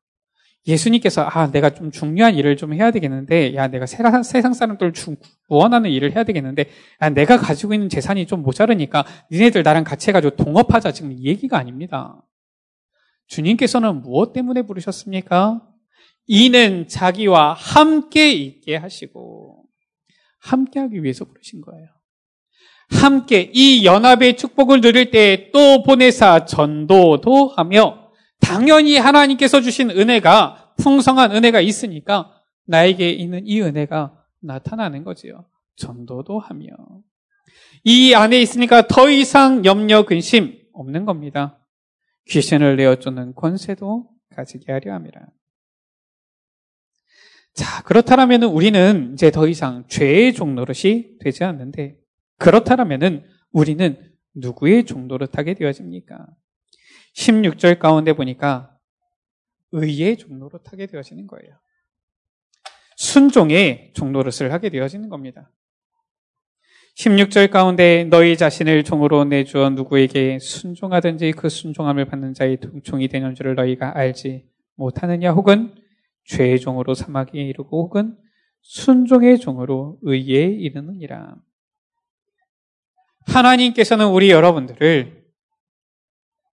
예수님께서 0.66 1.23
아 1.23 1.50
내가 1.50 1.71
좀 1.71 1.90
중요한 1.90 2.35
일을 2.35 2.56
좀 2.56 2.73
해야 2.73 2.90
되겠는데 2.90 3.54
야 3.54 3.68
내가 3.68 3.87
세상, 3.87 4.23
세상 4.23 4.54
사람들 4.54 4.92
구원하는 5.49 5.90
일을 5.90 6.14
해야 6.14 6.25
되겠는데 6.25 6.71
야 7.02 7.11
내가 7.11 7.37
가지고 7.37 7.75
있는 7.75 7.88
재산이 7.88 8.26
좀 8.26 8.42
모자르니까 8.42 9.04
니네들 9.30 9.62
나랑 9.62 9.85
같이 9.85 10.09
해가지고 10.09 10.37
동업하자 10.37 10.92
지금 10.92 11.12
이 11.12 11.25
얘기가 11.25 11.59
아닙니다. 11.59 12.23
주님께서는 13.26 14.02
무엇 14.02 14.33
때문에 14.33 14.62
부르셨습니까? 14.62 15.62
이는 16.26 16.88
자기와 16.88 17.52
함께 17.52 18.33
있게 18.33 18.76
하시고 18.76 19.64
함께 20.40 20.80
하기 20.80 21.02
위해서 21.02 21.25
부르신 21.25 21.61
거예요. 21.61 21.88
함께 22.90 23.50
이 23.52 23.85
연합의 23.85 24.37
축복을 24.37 24.80
누릴 24.80 25.11
때 25.11 25.50
또 25.52 25.83
보내사 25.83 26.44
전도도 26.47 27.49
하며 27.56 28.03
당연히 28.44 28.98
하나님께서 28.98 29.60
주신 29.60 29.90
은혜가 29.90 30.74
풍성한 30.76 31.32
은혜가 31.32 31.60
있으니까 31.60 32.42
나에게 32.66 33.10
있는 33.10 33.46
이 33.46 33.60
은혜가 33.60 34.22
나타나는 34.40 35.02
거지요. 35.04 35.46
전도도 35.76 36.38
하며. 36.38 36.66
이 37.84 38.14
안에 38.14 38.40
있으니까 38.40 38.86
더 38.86 39.10
이상 39.10 39.64
염려 39.64 40.04
근심 40.04 40.58
없는 40.72 41.04
겁니다. 41.04 41.58
귀신을 42.28 42.76
내어 42.76 42.96
쫓는 42.96 43.34
권세도 43.34 44.10
가지게 44.30 44.72
하려 44.72 44.94
함이라. 44.94 45.20
자, 47.54 47.83
그렇다면 47.85 48.42
우리는 48.42 49.12
이제 49.12 49.30
더 49.30 49.46
이상 49.46 49.85
죄의 49.88 50.35
종노릇이 50.35 51.18
되지 51.20 51.44
않는데, 51.44 51.96
그렇다면 52.38 53.24
우리는 53.52 54.12
누구의 54.35 54.85
종노릇 54.85 55.38
하게 55.38 55.54
되어집니까? 55.54 56.26
16절 57.14 57.79
가운데 57.79 58.12
보니까 58.12 58.77
의의 59.72 60.16
종로로 60.16 60.59
타게 60.59 60.87
되어지는 60.87 61.27
거예요. 61.27 61.59
순종의 62.96 63.92
종로릇을 63.94 64.53
하게 64.53 64.68
되어지는 64.68 65.09
겁니다. 65.09 65.50
16절 66.96 67.50
가운데 67.50 68.05
너희 68.05 68.37
자신을 68.37 68.85
종으로 68.85 69.24
내주어 69.24 69.70
누구에게 69.70 70.38
순종하든지 70.38 71.33
그 71.33 71.48
순종함을 71.48 72.05
받는 72.05 72.35
자의 72.35 72.59
종이 72.85 73.09
되는 73.09 73.35
줄을 73.35 73.57
너희가 73.57 73.96
알지 73.96 74.46
못하느냐 74.77 75.33
혹은 75.33 75.74
죄의 76.24 76.61
종으로 76.61 76.94
사막에 76.94 77.42
이르고 77.42 77.85
혹은 77.85 78.16
순종의 78.62 79.38
종으로 79.38 79.98
의에 80.03 80.44
이르느니라. 80.44 81.35
하나님께서는 83.27 84.09
우리 84.09 84.31
여러분들을 84.31 85.23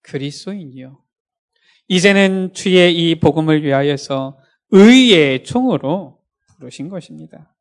그리스도인이요. 0.04 1.02
이제는 1.88 2.54
주의 2.54 2.94
이 2.96 3.16
복음을 3.20 3.64
위하여서 3.64 4.38
의의 4.72 5.44
종으로 5.44 6.20
부르신 6.58 6.90
것입니다. 6.90 7.54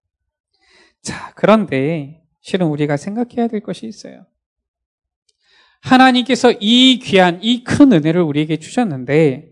자, 1.02 1.32
그런데 1.34 2.22
실은 2.40 2.66
우리가 2.68 2.96
생각해야 2.96 3.48
될 3.48 3.60
것이 3.60 3.86
있어요. 3.86 4.26
하나님께서 5.80 6.52
이 6.60 6.98
귀한, 7.02 7.40
이 7.42 7.64
큰 7.64 7.92
은혜를 7.92 8.20
우리에게 8.20 8.58
주셨는데, 8.58 9.50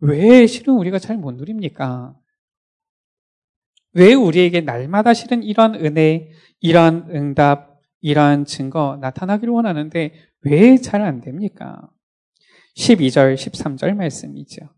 왜 0.00 0.46
실은 0.46 0.74
우리가 0.74 0.98
잘 0.98 1.16
못 1.16 1.32
누립니까? 1.32 2.14
왜 3.94 4.14
우리에게 4.14 4.60
날마다 4.60 5.14
실은 5.14 5.42
이런 5.42 5.74
은혜, 5.74 6.30
이런 6.60 7.08
응답, 7.10 7.80
이런 8.00 8.44
증거 8.44 8.98
나타나기를 9.00 9.52
원하는데, 9.52 10.14
왜 10.42 10.76
잘 10.78 11.02
안 11.02 11.20
됩니까? 11.20 11.90
12절, 12.76 13.34
13절 13.34 13.94
말씀이죠. 13.94 14.68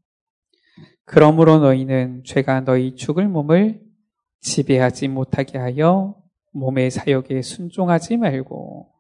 그러므로 1.05 1.59
너희는 1.59 2.23
죄가 2.25 2.61
너희 2.61 2.95
죽을 2.95 3.29
몸을 3.29 3.81
지배하지 4.41 5.09
못하게 5.09 5.59
하여 5.59 6.17
몸의 6.53 6.91
사역에 6.91 7.43
순종하지 7.43 8.17
말고 8.19 8.91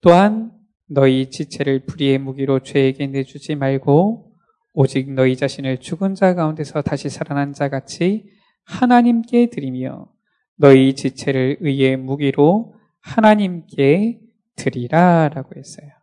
또한 0.00 0.52
너희 0.88 1.30
지체를 1.30 1.84
불의의 1.86 2.18
무기로 2.18 2.60
죄에게 2.60 3.06
내주지 3.08 3.54
말고 3.54 4.32
오직 4.72 5.12
너희 5.12 5.36
자신을 5.36 5.78
죽은 5.78 6.14
자 6.14 6.34
가운데서 6.34 6.82
다시 6.82 7.08
살아난 7.08 7.52
자 7.52 7.68
같이 7.68 8.30
하나님께 8.64 9.50
드리며 9.50 10.08
너희 10.56 10.94
지체를 10.94 11.58
의의 11.60 11.96
무기로 11.96 12.74
하나님께 13.00 14.20
드리라 14.56 15.28
라고 15.28 15.50
했어요. 15.56 15.95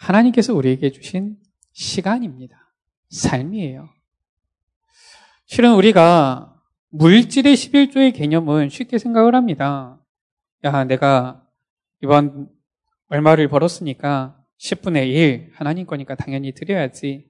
하나님께서 0.00 0.54
우리에게 0.54 0.90
주신 0.90 1.36
시간입니다. 1.72 2.72
삶이에요. 3.10 3.90
실은 5.46 5.74
우리가 5.74 6.56
물질의 6.88 7.54
11조의 7.54 8.14
개념은 8.14 8.70
쉽게 8.70 8.98
생각을 8.98 9.34
합니다. 9.34 10.00
야, 10.64 10.84
내가 10.84 11.46
이번 12.02 12.48
얼마를 13.08 13.48
벌었으니까 13.48 14.42
10분의 14.58 15.08
1 15.08 15.52
하나님 15.54 15.86
거니까 15.86 16.14
당연히 16.14 16.52
드려야지. 16.52 17.28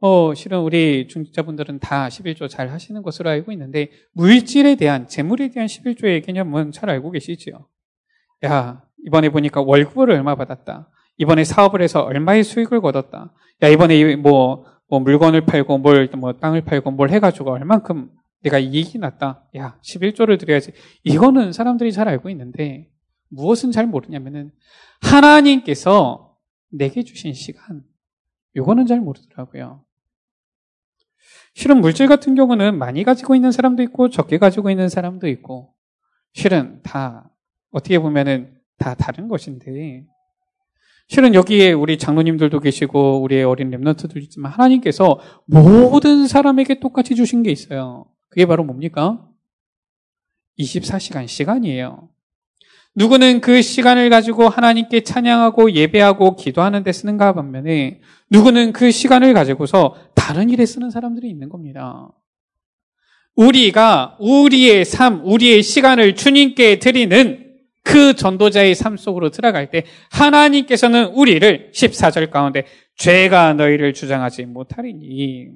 어, 0.00 0.34
실은 0.34 0.60
우리 0.60 1.08
중직자분들은 1.08 1.80
다 1.80 2.08
11조 2.08 2.48
잘 2.48 2.70
하시는 2.70 3.02
것으로 3.02 3.30
알고 3.30 3.52
있는데 3.52 3.90
물질에 4.12 4.76
대한 4.76 5.08
재물에 5.08 5.48
대한 5.48 5.66
11조의 5.66 6.24
개념은 6.24 6.72
잘 6.72 6.90
알고 6.90 7.10
계시지요. 7.10 7.68
야, 8.44 8.84
이번에 9.06 9.30
보니까 9.30 9.62
월급을 9.62 10.10
얼마 10.10 10.34
받았다. 10.34 10.90
이번에 11.18 11.44
사업을 11.44 11.82
해서 11.82 12.00
얼마의 12.00 12.44
수익을 12.44 12.80
거뒀다. 12.80 13.32
야, 13.62 13.68
이번에 13.68 14.16
뭐, 14.16 14.64
뭐 14.88 15.00
물건을 15.00 15.44
팔고 15.44 15.78
뭘, 15.78 16.08
뭐 16.16 16.32
땅을 16.32 16.62
팔고 16.62 16.92
뭘 16.92 17.10
해가지고 17.10 17.52
얼만큼 17.52 18.10
내가 18.42 18.58
이익이 18.58 18.98
났다. 18.98 19.44
야, 19.56 19.78
11조를 19.82 20.38
드려야지. 20.38 20.72
이거는 21.04 21.52
사람들이 21.52 21.92
잘 21.92 22.08
알고 22.08 22.30
있는데 22.30 22.88
무엇은 23.30 23.72
잘 23.72 23.86
모르냐면은 23.86 24.52
하나님께서 25.02 26.36
내게 26.70 27.02
주신 27.02 27.32
시간, 27.32 27.82
요거는 28.56 28.86
잘 28.86 29.00
모르더라고요. 29.00 29.84
실은 31.54 31.80
물질 31.80 32.06
같은 32.06 32.34
경우는 32.34 32.78
많이 32.78 33.02
가지고 33.02 33.34
있는 33.34 33.50
사람도 33.50 33.82
있고 33.84 34.10
적게 34.10 34.38
가지고 34.38 34.70
있는 34.70 34.88
사람도 34.88 35.26
있고 35.28 35.74
실은 36.32 36.80
다 36.82 37.30
어떻게 37.70 37.98
보면은 37.98 38.56
다 38.78 38.94
다른 38.94 39.28
것인데 39.28 40.04
실은 41.08 41.34
여기에 41.34 41.72
우리 41.72 41.96
장로님들도 41.96 42.60
계시고 42.60 43.22
우리의 43.22 43.44
어린 43.44 43.70
랩런트도 43.70 44.22
있지만 44.24 44.52
하나님께서 44.52 45.18
모든 45.46 46.26
사람에게 46.26 46.80
똑같이 46.80 47.14
주신 47.14 47.42
게 47.42 47.50
있어요. 47.50 48.06
그게 48.28 48.44
바로 48.44 48.62
뭡니까? 48.62 49.26
24시간 50.58 51.26
시간이에요. 51.26 52.10
누구는 52.94 53.40
그 53.40 53.62
시간을 53.62 54.10
가지고 54.10 54.48
하나님께 54.48 55.02
찬양하고 55.02 55.72
예배하고 55.72 56.36
기도하는 56.36 56.82
데 56.82 56.92
쓰는가 56.92 57.32
반면에 57.32 58.00
누구는 58.30 58.72
그 58.72 58.90
시간을 58.90 59.32
가지고서 59.32 59.94
다른 60.14 60.50
일에 60.50 60.66
쓰는 60.66 60.90
사람들이 60.90 61.28
있는 61.28 61.48
겁니다. 61.48 62.10
우리가 63.34 64.18
우리의 64.20 64.84
삶, 64.84 65.24
우리의 65.24 65.62
시간을 65.62 66.16
주님께 66.16 66.80
드리는 66.80 67.47
그 67.88 68.12
전도자의 68.12 68.74
삶 68.74 68.98
속으로 68.98 69.30
들어갈 69.30 69.70
때 69.70 69.84
하나님께서는 70.10 71.06
우리를 71.06 71.70
14절 71.72 72.28
가운데 72.28 72.66
죄가 72.96 73.54
너희를 73.54 73.94
주장하지 73.94 74.44
못하리니 74.44 75.48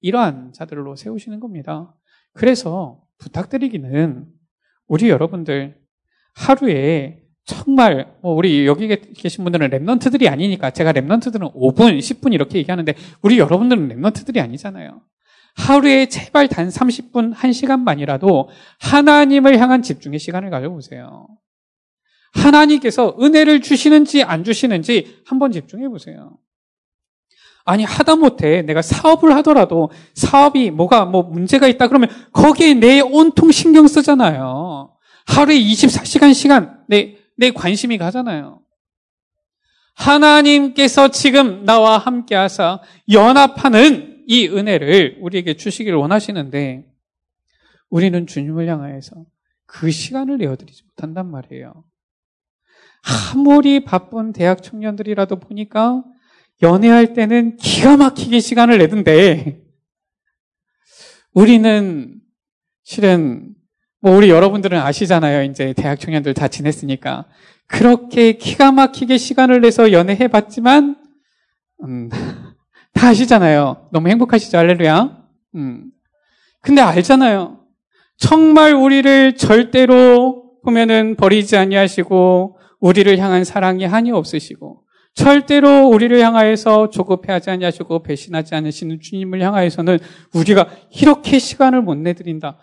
이러한 0.00 0.52
자들로 0.52 0.96
세우시는 0.96 1.38
겁니다. 1.38 1.94
그래서 2.32 3.00
부탁드리기는 3.18 4.26
우리 4.88 5.08
여러분들 5.10 5.76
하루에 6.34 7.20
정말 7.44 8.12
뭐 8.20 8.34
우리 8.34 8.66
여기 8.66 8.88
계신 8.88 9.44
분들은 9.44 9.70
랩런트들이 9.70 10.28
아니니까 10.28 10.70
제가 10.72 10.92
랩런트들은 10.92 11.54
5분, 11.54 11.98
10분 11.98 12.34
이렇게 12.34 12.58
얘기하는데 12.58 12.94
우리 13.22 13.38
여러분들은 13.38 13.88
랩런트들이 13.88 14.38
아니잖아요. 14.42 15.02
하루에 15.58 16.06
제발 16.06 16.48
단 16.48 16.68
30분, 16.68 17.34
1시간만이라도 17.34 18.46
하나님을 18.78 19.58
향한 19.58 19.82
집중의 19.82 20.20
시간을 20.20 20.50
가져보세요. 20.50 21.26
하나님께서 22.32 23.16
은혜를 23.20 23.60
주시는지 23.60 24.22
안 24.22 24.44
주시는지 24.44 25.22
한번 25.26 25.50
집중해 25.50 25.88
보세요. 25.88 26.38
아니 27.64 27.84
하다못해 27.84 28.62
내가 28.62 28.80
사업을 28.80 29.34
하더라도 29.36 29.90
사업이 30.14 30.70
뭐가 30.70 31.04
뭐 31.04 31.22
문제가 31.24 31.66
있다 31.66 31.88
그러면 31.88 32.08
거기에 32.32 32.74
내 32.74 33.00
온통 33.00 33.50
신경 33.50 33.88
쓰잖아요. 33.88 34.94
하루에 35.26 35.58
24시간 35.58 36.32
시간 36.32 36.78
내, 36.86 37.16
내 37.36 37.50
관심이 37.50 37.98
가잖아요. 37.98 38.60
하나님께서 39.94 41.08
지금 41.08 41.64
나와 41.64 41.98
함께 41.98 42.36
하사 42.36 42.80
연합하는 43.10 44.17
이 44.30 44.46
은혜를 44.46 45.16
우리에게 45.22 45.54
주시기를 45.54 45.96
원하시는데 45.98 46.84
우리는 47.88 48.26
주님을 48.26 48.68
향하여서 48.68 49.24
그 49.64 49.90
시간을 49.90 50.36
내어드리지 50.36 50.82
못한단 50.84 51.30
말이에요. 51.30 51.82
아무리 53.32 53.84
바쁜 53.84 54.34
대학 54.34 54.62
청년들이라도 54.62 55.40
보니까 55.40 56.04
연애할 56.60 57.14
때는 57.14 57.56
기가 57.56 57.96
막히게 57.96 58.40
시간을 58.40 58.76
내던데 58.76 59.62
우리는 61.32 62.20
실은 62.82 63.54
뭐 64.00 64.14
우리 64.14 64.28
여러분들은 64.28 64.78
아시잖아요. 64.78 65.44
이제 65.44 65.72
대학 65.72 65.98
청년들 65.98 66.34
다 66.34 66.48
지냈으니까 66.48 67.26
그렇게 67.66 68.32
기가 68.32 68.72
막히게 68.72 69.16
시간을 69.16 69.62
내서 69.62 69.90
연애해 69.90 70.28
봤지만 70.28 70.96
음, 71.84 72.10
다 72.92 73.08
아시잖아요. 73.08 73.88
너무 73.92 74.08
행복하시죠, 74.08 74.58
할렐루야. 74.58 75.24
음. 75.56 75.90
근데 76.60 76.80
알잖아요. 76.80 77.60
정말 78.16 78.74
우리를 78.74 79.36
절대로 79.36 80.58
보면은 80.64 81.16
버리지 81.16 81.56
아니하시고 81.56 82.58
우리를 82.80 83.18
향한 83.18 83.44
사랑이 83.44 83.84
한이 83.84 84.10
없으시고 84.10 84.84
절대로 85.14 85.88
우리를 85.88 86.20
향하여서 86.20 86.90
조급해하지 86.90 87.50
아니하시고 87.50 88.02
배신하지 88.02 88.54
않으시는 88.54 89.00
주님을 89.00 89.40
향하여서는 89.40 89.98
우리가 90.34 90.68
이렇게 90.90 91.38
시간을 91.38 91.82
못 91.82 91.96
내드린다. 91.96 92.58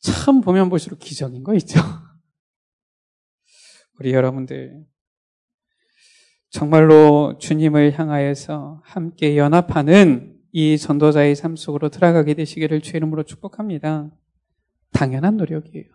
참 0.00 0.40
보면 0.40 0.70
볼수록 0.70 1.00
기적인 1.00 1.42
거 1.42 1.54
있죠. 1.54 1.80
우리 3.98 4.12
여러분들 4.12 4.84
정말로 6.50 7.36
주님을 7.38 7.98
향하여서 7.98 8.80
함께 8.84 9.36
연합하는 9.36 10.34
이 10.52 10.78
전도자의 10.78 11.36
삶 11.36 11.56
속으로 11.56 11.90
들어가게 11.90 12.34
되시기를 12.34 12.80
주 12.80 12.96
이름으로 12.96 13.22
축복합니다. 13.22 14.10
당연한 14.92 15.36
노력이에요. 15.36 15.86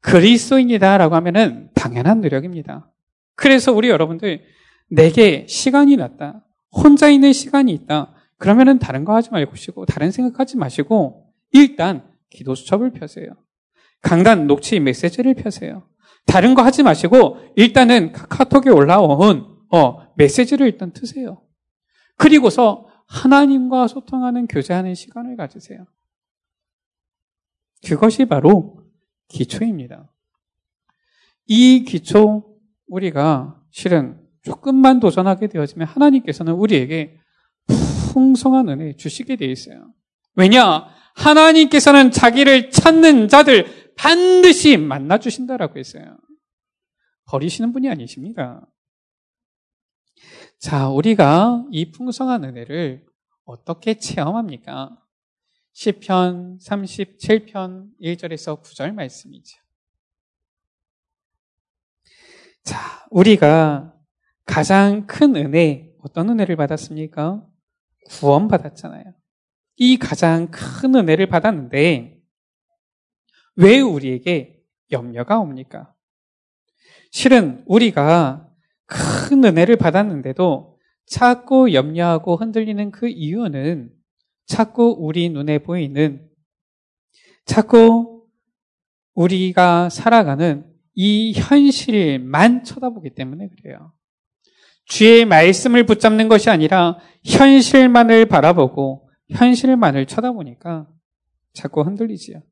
그리스도인이다라고 0.00 1.14
하면은 1.16 1.70
당연한 1.74 2.20
노력입니다. 2.20 2.90
그래서 3.34 3.72
우리 3.72 3.88
여러분들 3.88 4.44
내게 4.88 5.46
시간이 5.48 5.96
났다. 5.96 6.44
혼자 6.70 7.08
있는 7.08 7.32
시간이 7.32 7.72
있다. 7.72 8.14
그러면은 8.38 8.78
다른 8.78 9.04
거 9.04 9.14
하지 9.14 9.30
말고 9.30 9.86
다른 9.86 10.10
생각하지 10.10 10.56
마시고 10.56 11.32
일단 11.52 12.04
기도 12.30 12.54
수첩을 12.54 12.92
펴세요. 12.92 13.28
강단 14.02 14.46
녹취 14.46 14.78
메시지를 14.78 15.34
펴세요. 15.34 15.88
다른 16.26 16.54
거 16.54 16.62
하지 16.62 16.82
마시고 16.82 17.38
일단은 17.56 18.12
카카오톡에 18.12 18.70
올라온 18.70 19.53
어, 19.74 20.06
메시지를 20.14 20.68
일단 20.68 20.92
트세요. 20.92 21.42
그리고서 22.16 22.86
하나님과 23.08 23.88
소통하는 23.88 24.46
교제하는 24.46 24.94
시간을 24.94 25.36
가지세요. 25.36 25.84
그것이 27.84 28.24
바로 28.26 28.84
기초입니다. 29.26 30.08
이 31.46 31.82
기초 31.82 32.56
우리가 32.86 33.60
실은 33.72 34.20
조금만 34.42 35.00
도전하게 35.00 35.48
되어지면 35.48 35.88
하나님께서는 35.88 36.52
우리에게 36.52 37.18
풍성한 38.12 38.68
은혜 38.68 38.94
주시게 38.94 39.34
되어 39.34 39.50
있어요. 39.50 39.92
왜냐? 40.36 40.86
하나님께서는 41.16 42.12
자기를 42.12 42.70
찾는 42.70 43.26
자들 43.26 43.94
반드시 43.96 44.76
만나 44.76 45.18
주신다라고 45.18 45.80
했어요. 45.80 46.16
버리시는 47.26 47.72
분이 47.72 47.88
아니십니다. 47.88 48.68
자, 50.64 50.88
우리가 50.88 51.66
이 51.70 51.90
풍성한 51.90 52.42
은혜를 52.42 53.04
어떻게 53.44 53.98
체험합니까? 53.98 54.98
시편 55.74 56.58
37편 56.58 57.90
1절에서 58.00 58.62
9절 58.62 58.94
말씀이죠. 58.94 59.60
자, 62.62 63.06
우리가 63.10 63.94
가장 64.46 65.06
큰 65.06 65.36
은혜, 65.36 65.92
어떤 65.98 66.30
은혜를 66.30 66.56
받았습니까? 66.56 67.46
구원 68.06 68.48
받았잖아요. 68.48 69.04
이 69.76 69.98
가장 69.98 70.50
큰 70.50 70.94
은혜를 70.94 71.26
받았는데, 71.26 72.22
왜 73.56 73.80
우리에게 73.80 74.64
염려가 74.90 75.40
옵니까? 75.40 75.94
실은 77.10 77.62
우리가 77.66 78.43
큰 78.94 79.44
은혜를 79.44 79.76
받았는데도 79.76 80.78
자꾸 81.06 81.74
염려하고 81.74 82.36
흔들리는 82.36 82.92
그 82.92 83.08
이유는 83.08 83.90
자꾸 84.46 84.94
우리 84.98 85.28
눈에 85.30 85.58
보이는 85.58 86.28
자꾸 87.44 88.26
우리가 89.14 89.88
살아가는 89.88 90.64
이 90.94 91.32
현실만 91.34 92.62
쳐다보기 92.62 93.14
때문에 93.14 93.48
그래요. 93.48 93.92
주의 94.86 95.24
말씀을 95.24 95.86
붙잡는 95.86 96.28
것이 96.28 96.50
아니라 96.50 96.98
현실만을 97.24 98.26
바라보고 98.26 99.10
현실만을 99.30 100.06
쳐다보니까 100.06 100.86
자꾸 101.52 101.82
흔들리지요. 101.82 102.42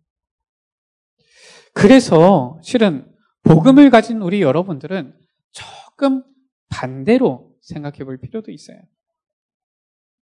그래서 1.72 2.59
실은 2.62 3.07
복음을 3.44 3.90
가진 3.90 4.22
우리 4.22 4.42
여러분들은 4.42 5.14
조금 5.52 6.24
반대로 6.72 7.54
생각해 7.61 7.98
볼 7.98 8.18
필요도 8.18 8.50
있어요. 8.50 8.78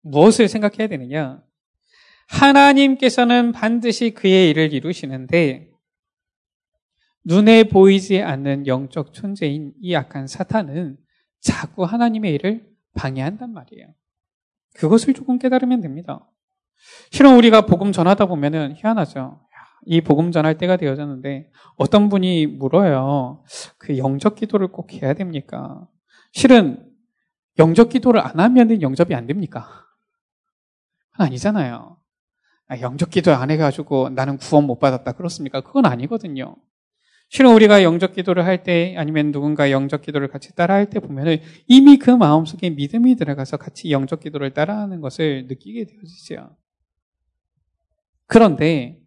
무엇을 0.03 0.49
생각해야 0.49 0.89
되느냐? 0.89 1.43
하나님께서는 2.29 3.53
반드시 3.53 4.11
그의 4.11 4.51
일을 4.51 4.73
이루시는데 4.73 5.71
눈에 7.25 7.65
보이지 7.65 8.21
않는 8.23 8.67
영적 8.67 9.15
존재인 9.15 9.73
이 9.81 9.95
약한 9.95 10.27
사탄은 10.27 10.99
자꾸 11.41 11.85
하나님의 11.85 12.35
일을 12.35 12.67
방해한단 12.95 13.53
말이에요. 13.53 13.95
그것을 14.75 15.15
조금 15.15 15.39
깨달으면 15.39 15.81
됩니다. 15.81 16.31
실은 17.11 17.37
우리가 17.37 17.63
복음 17.67 17.93
전하다 17.93 18.27
보면은 18.27 18.75
희한하죠. 18.77 19.41
이 19.87 20.01
복음 20.01 20.33
전할 20.33 20.59
때가 20.59 20.77
되어졌는데 20.77 21.51
어떤 21.77 22.09
분이 22.09 22.47
물어요. 22.47 23.45
그 23.79 23.97
영적 23.97 24.37
기도를 24.37 24.69
꼭 24.69 24.93
해야 24.95 25.15
됩니까? 25.15 25.89
실은 26.35 26.85
영적 27.59 27.91
기도를 27.91 28.21
안 28.21 28.41
하면 28.41 28.83
영접이 28.83 29.15
안 29.15 29.27
됩니까? 29.27 29.87
아니잖아요. 31.13 31.97
아, 32.67 32.81
영적 32.81 33.11
기도 33.11 33.33
안 33.33 33.51
해가지고 33.53 34.11
나는 34.11 34.37
구원 34.37 34.65
못 34.67 34.81
받았다. 34.81 35.13
그렇습니까? 35.13 35.61
그건 35.61 35.87
아니거든요. 35.87 36.57
실은 37.29 37.53
우리가 37.53 37.85
영적 37.85 38.15
기도를 38.15 38.45
할 38.45 38.65
때 38.65 38.97
아니면 38.97 39.31
누군가 39.33 39.71
영적 39.71 40.03
기도를 40.03 40.29
같이 40.29 40.55
따라 40.57 40.75
할 40.75 40.91
때 40.91 40.99
보면은 40.99 41.39
이미 41.69 41.99
그 41.99 42.11
마음속에 42.11 42.69
믿음이 42.71 43.15
들어가서 43.15 43.57
같이 43.57 43.93
영적 43.93 44.21
기도를 44.21 44.53
따라하는 44.53 45.01
것을 45.01 45.47
느끼게 45.47 45.85
되어지죠. 45.87 46.57
그런데 48.27 48.99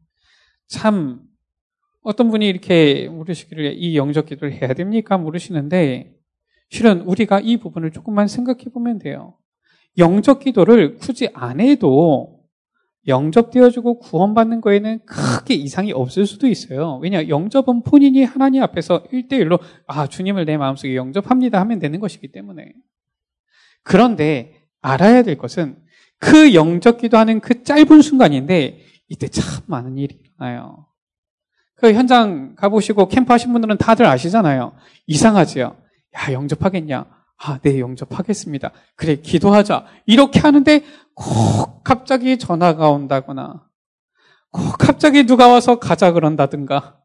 참 0.67 1.21
어떤 2.03 2.29
분이 2.29 2.47
이렇게 2.47 3.09
물으시기를 3.09 3.73
이 3.75 3.97
영적 3.97 4.27
기도를 4.27 4.53
해야 4.53 4.73
됩니까? 4.73 5.17
물으시는데 5.17 6.16
실은 6.69 7.01
우리가 7.01 7.39
이 7.39 7.57
부분을 7.57 7.91
조금만 7.91 8.27
생각해 8.27 8.65
보면 8.73 8.99
돼요. 8.99 9.35
영적 9.97 10.41
기도를 10.41 10.95
굳이 10.97 11.29
안 11.33 11.59
해도 11.59 12.37
영접되어주고 13.07 13.99
구원받는 13.99 14.61
거에는 14.61 14.99
크게 15.05 15.53
이상이 15.53 15.93
없을 15.93 16.25
수도 16.25 16.47
있어요. 16.47 16.99
왜냐, 17.01 17.29
영접은 17.29 17.83
본인이 17.83 18.23
하나님 18.23 18.61
앞에서 18.63 19.03
1대1로, 19.03 19.59
아, 19.87 20.07
주님을 20.07 20.45
내 20.45 20.57
마음속에 20.57 20.95
영접합니다 20.95 21.59
하면 21.61 21.79
되는 21.79 21.99
것이기 21.99 22.31
때문에. 22.31 22.73
그런데 23.83 24.67
알아야 24.81 25.23
될 25.23 25.37
것은 25.37 25.77
그 26.19 26.53
영접 26.53 26.99
기도하는 26.99 27.39
그 27.39 27.63
짧은 27.63 28.01
순간인데, 28.01 28.81
이때 29.07 29.27
참 29.29 29.63
많은 29.67 29.97
일이 29.97 30.19
일어나요. 30.21 30.87
그 31.75 31.93
현장 31.93 32.55
가보시고 32.55 33.07
캠프 33.07 33.31
하신 33.31 33.53
분들은 33.53 33.77
다들 33.77 34.05
아시잖아요. 34.05 34.73
이상하지요? 35.05 35.77
야, 36.17 36.33
영접하겠냐? 36.33 37.05
아, 37.39 37.59
네, 37.59 37.79
영접하겠습니다. 37.79 38.71
그래, 38.95 39.15
기도하자. 39.15 39.85
이렇게 40.05 40.39
하는데 40.39 40.83
꼭 41.13 41.83
갑자기 41.83 42.37
전화가 42.37 42.89
온다거나, 42.89 43.63
꼭 44.51 44.77
갑자기 44.77 45.25
누가 45.25 45.47
와서 45.47 45.79
가자 45.79 46.11
그런다든가, 46.11 46.97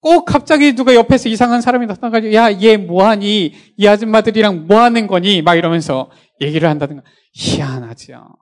꼭 0.00 0.24
갑자기 0.24 0.74
누가 0.74 0.94
옆에서 0.94 1.28
이상한 1.28 1.60
사람이 1.60 1.86
나타나가지고, 1.86 2.32
야, 2.34 2.52
얘 2.60 2.76
뭐하니? 2.76 3.54
이 3.76 3.86
아줌마들이랑 3.88 4.66
뭐하는 4.68 5.06
거니? 5.08 5.42
막 5.42 5.56
이러면서 5.56 6.10
얘기를 6.40 6.68
한다든가. 6.68 7.02
희한하지요. 7.32 8.36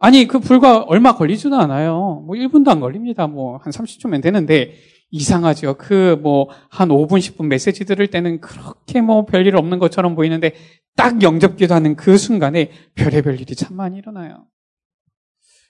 아니, 0.00 0.26
그 0.26 0.40
불과 0.40 0.78
얼마 0.80 1.14
걸리지도 1.14 1.54
않아요. 1.54 2.24
뭐 2.26 2.34
1분도 2.34 2.70
안 2.70 2.80
걸립니다. 2.80 3.28
뭐 3.28 3.58
한 3.62 3.72
30초면 3.72 4.20
되는데, 4.20 4.74
이상하죠. 5.12 5.74
그 5.76 6.16
뭐 6.20 6.48
한 6.70 6.88
5분, 6.88 7.18
10분 7.18 7.46
메시지 7.46 7.84
들을 7.84 8.06
때는 8.08 8.40
그렇게 8.40 9.00
뭐 9.00 9.24
별일 9.26 9.56
없는 9.56 9.78
것처럼 9.78 10.14
보이는데 10.16 10.54
딱 10.96 11.22
영접기도 11.22 11.74
하는 11.74 11.96
그 11.96 12.16
순간에 12.18 12.70
별의별 12.94 13.40
일이 13.40 13.54
참 13.54 13.76
많이 13.76 13.98
일어나요. 13.98 14.46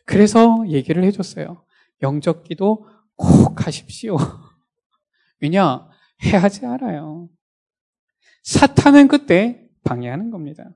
그래서 0.06 0.64
얘기를 0.68 1.04
해줬어요. 1.04 1.64
영접기도 2.02 2.86
꼭 3.16 3.66
하십시오. 3.66 4.16
왜냐? 5.40 5.88
해야지 6.24 6.64
알아요. 6.66 7.28
사탄은 8.44 9.08
그때 9.08 9.68
방해하는 9.84 10.30
겁니다. 10.30 10.70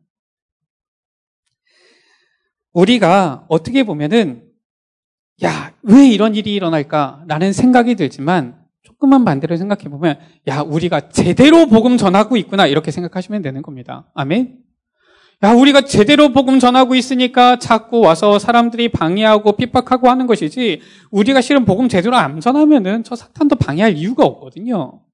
우리가 2.73 3.47
어떻게 3.49 3.85
보면은 3.85 4.46
야, 5.44 5.75
왜 5.83 6.09
이런 6.09 6.35
일이 6.35 6.55
일어날까? 6.55 7.25
라는 7.29 7.53
생각이 7.53 7.94
들지만 7.94 8.64
조금만 8.83 9.25
반대로 9.25 9.57
생각해 9.57 9.85
보면 9.85 10.18
야, 10.49 10.61
우리가 10.61 11.09
제대로 11.09 11.66
복음 11.66 11.96
전하고 11.96 12.37
있구나. 12.37 12.66
이렇게 12.66 12.90
생각하시면 12.90 13.42
되는 13.42 13.62
겁니다. 13.62 14.11
아멘. 14.14 14.59
야, 15.42 15.53
우리가 15.53 15.83
제대로 15.83 16.33
복음 16.33 16.59
전하고 16.59 16.94
있으니까 16.94 17.59
자꾸 17.59 18.01
와서 18.01 18.38
사람들이 18.38 18.88
방해하고 18.88 19.57
핍박하고 19.57 20.09
하는 20.09 20.27
것이지 20.27 20.81
우리가 21.11 21.42
실은 21.42 21.66
복음 21.66 21.88
제대로 21.88 22.16
안 22.16 22.40
전하면은 22.40 23.05
저 23.05 23.14
사탄도 23.14 23.57
방해할 23.57 23.96
이유가 23.96 24.25
없거든요. 24.25 25.05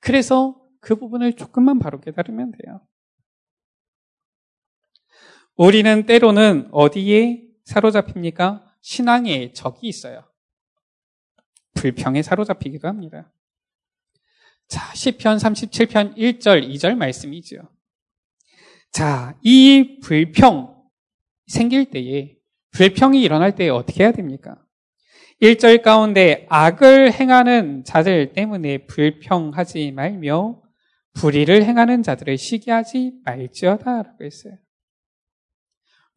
그래서 0.00 0.56
그 0.80 0.94
부분을 0.94 1.34
조금만 1.34 1.78
바로 1.78 2.00
깨달으면 2.00 2.52
돼요. 2.52 2.80
우리는 5.56 6.06
때로는 6.06 6.68
어디에 6.72 7.42
사로잡힙니까? 7.64 8.65
신앙에 8.86 9.52
적이 9.52 9.88
있어요. 9.88 10.22
불평에 11.74 12.22
사로잡히기도 12.22 12.86
합니다. 12.86 13.32
자, 14.68 14.92
10편 14.92 15.38
37편 15.38 16.16
1절, 16.16 16.72
2절 16.72 16.94
말씀이죠. 16.94 17.68
자, 18.92 19.36
이 19.42 19.98
불평 20.00 20.84
생길 21.48 21.90
때에, 21.90 22.36
불평이 22.70 23.20
일어날 23.20 23.56
때에 23.56 23.70
어떻게 23.70 24.04
해야 24.04 24.12
됩니까? 24.12 24.64
1절 25.42 25.82
가운데 25.82 26.46
악을 26.48 27.12
행하는 27.12 27.82
자들 27.82 28.34
때문에 28.34 28.86
불평하지 28.86 29.90
말며 29.90 30.62
불의를 31.14 31.64
행하는 31.64 32.04
자들을 32.04 32.38
시기하지 32.38 33.14
말지어다 33.24 34.02
라고 34.02 34.24
했어요. 34.24 34.56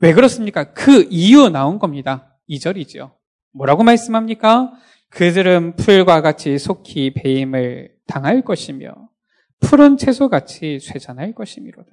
왜 0.01 0.13
그렇습니까? 0.13 0.71
그 0.73 1.07
이유 1.09 1.49
나온 1.49 1.79
겁니다. 1.79 2.28
2절이죠. 2.49 3.15
뭐라고 3.51 3.83
말씀합니까? 3.83 4.73
그들은 5.09 5.75
풀과 5.75 6.21
같이 6.21 6.57
속히 6.57 7.13
배임을 7.13 7.95
당할 8.07 8.41
것이며 8.41 9.09
푸른 9.59 9.97
채소같이 9.97 10.79
쇠잔할 10.79 11.33
것이미로다. 11.33 11.89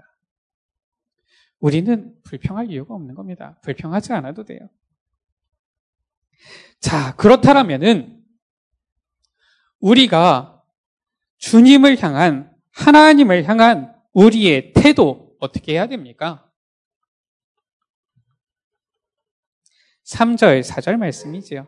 우리는 1.59 2.14
불평할 2.23 2.71
이유가 2.71 2.95
없는 2.95 3.14
겁니다. 3.14 3.59
불평하지 3.62 4.12
않아도 4.12 4.45
돼요. 4.45 4.69
자, 6.79 7.14
그렇다면은 7.16 8.23
우리가 9.81 10.62
주님을 11.38 12.03
향한 12.03 12.55
하나님을 12.73 13.49
향한 13.49 13.95
우리의 14.12 14.73
태도 14.75 15.35
어떻게 15.40 15.73
해야 15.73 15.87
됩니까? 15.87 16.46
3절, 20.07 20.62
4절 20.62 20.97
말씀이지요. 20.97 21.66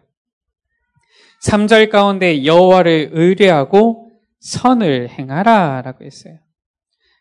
3절 1.42 1.90
가운데 1.90 2.44
여호와를 2.44 3.11
의뢰하고 3.12 4.11
선을 4.40 5.11
행하라 5.11 5.83
라고 5.83 6.05
했어요. 6.05 6.38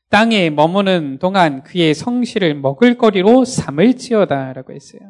땅에 0.09 0.49
머무는 0.49 1.19
동안 1.19 1.63
그의 1.63 1.93
성실을 1.93 2.55
먹을거리로 2.55 3.45
삼을지어다 3.45 4.53
라고 4.53 4.73
했어요. 4.73 5.01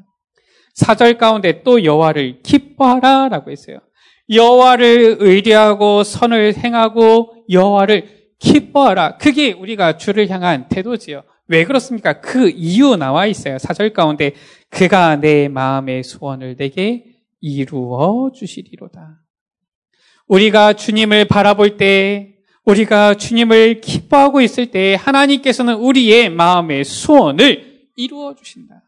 4절 0.75 1.17
가운데 1.17 1.63
또 1.63 1.83
여호와를 1.83 2.41
기뻐하라 2.41 3.29
라고 3.29 3.51
했어요. 3.51 3.79
여호와를 4.29 5.17
의뢰하고 5.19 6.03
선을 6.03 6.57
행하고 6.57 7.45
여호와를 7.49 8.17
기뻐하라. 8.39 9.17
그게 9.17 9.53
우리가 9.53 9.97
주를 9.97 10.29
향한 10.29 10.67
태도지요. 10.67 11.23
왜 11.47 11.63
그렇습니까? 11.63 12.19
그 12.19 12.49
이유 12.49 12.95
나와 12.97 13.25
있어요. 13.25 13.57
4절 13.57 13.93
가운데 13.93 14.33
그가 14.69 15.15
내 15.15 15.47
마음의 15.47 16.03
소원을 16.03 16.55
내게 16.55 17.05
이루어 17.39 18.31
주시리로다. 18.33 19.21
우리가 20.27 20.73
주님을 20.73 21.25
바라볼 21.27 21.77
때, 21.77 22.37
우리가 22.65 23.15
주님을 23.15 23.79
기뻐하고 23.79 24.41
있을 24.41 24.71
때 24.71 24.95
하나님께서는 24.95 25.75
우리의 25.75 26.29
마음의 26.29 26.83
소원을 26.83 27.87
이루어 27.95 28.35
주신다. 28.35 28.83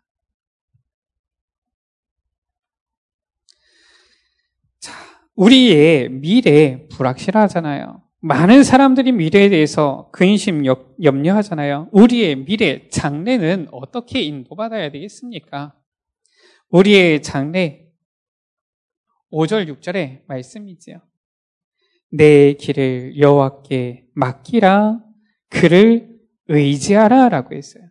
자, 4.80 4.94
우리의 5.36 6.10
미래 6.10 6.88
불확실하잖아요. 6.90 8.09
많은 8.22 8.64
사람들이 8.64 9.14
미래에 9.14 9.50
대해서 9.50 10.10
근심 10.12 10.64
염려하잖아요. 11.02 11.90
우리의 11.92 12.44
미래 12.44 12.90
장래는 12.90 13.70
어떻게 13.72 14.22
인도받아야 14.22 14.92
되겠습니까? 14.92 15.74
우리의 16.70 17.22
장래 17.22 17.86
5절 19.32 19.74
6절의 19.74 20.24
말씀이지요. 20.28 21.00
내 22.12 22.54
길을 22.54 23.20
여호와께 23.20 24.08
맡기라 24.14 25.00
그를 25.50 26.20
의지하라 26.48 27.30
라고 27.30 27.56
했어요. 27.56 27.84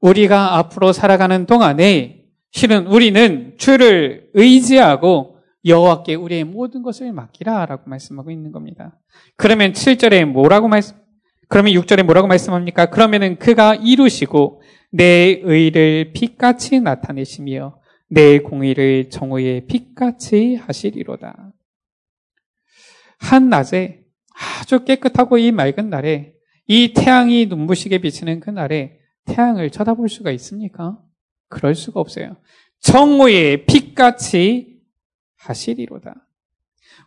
우리가 0.00 0.56
앞으로 0.58 0.92
살아가는 0.92 1.46
동안에 1.46 2.26
실은 2.52 2.86
우리는 2.86 3.56
주를 3.58 4.30
의지하고 4.34 5.35
여호와께 5.66 6.14
우리의 6.14 6.44
모든 6.44 6.82
것을 6.82 7.12
맡기라라고 7.12 7.90
말씀하고 7.90 8.30
있는 8.30 8.52
겁니다. 8.52 8.98
그러면 9.36 9.72
7절에 9.72 10.24
뭐라고 10.24 10.68
말씀 10.68 10.96
그러면 11.48 11.74
6절에 11.74 12.02
뭐라고 12.02 12.26
말씀합니까? 12.28 12.86
그러면은 12.86 13.38
그가 13.38 13.74
이루시고 13.74 14.62
내 14.90 15.40
의를 15.42 16.12
빛같이 16.12 16.80
나타내시며 16.80 17.80
내 18.08 18.38
공의를 18.38 19.10
정오의 19.10 19.66
빛같이 19.66 20.56
하시리로다. 20.56 21.52
한 23.18 23.48
낮에 23.48 24.00
아주 24.60 24.84
깨끗하고 24.84 25.38
이 25.38 25.50
맑은 25.52 25.90
날에 25.90 26.34
이 26.66 26.92
태양이 26.94 27.46
눈부시게 27.46 27.98
비치는 27.98 28.40
그 28.40 28.50
날에 28.50 28.98
태양을 29.26 29.70
쳐다볼 29.70 30.08
수가 30.08 30.30
있습니까? 30.32 30.98
그럴 31.48 31.74
수가 31.74 32.00
없어요. 32.00 32.36
정오의 32.80 33.66
빛같이 33.66 34.75
하시리로다. 35.48 36.14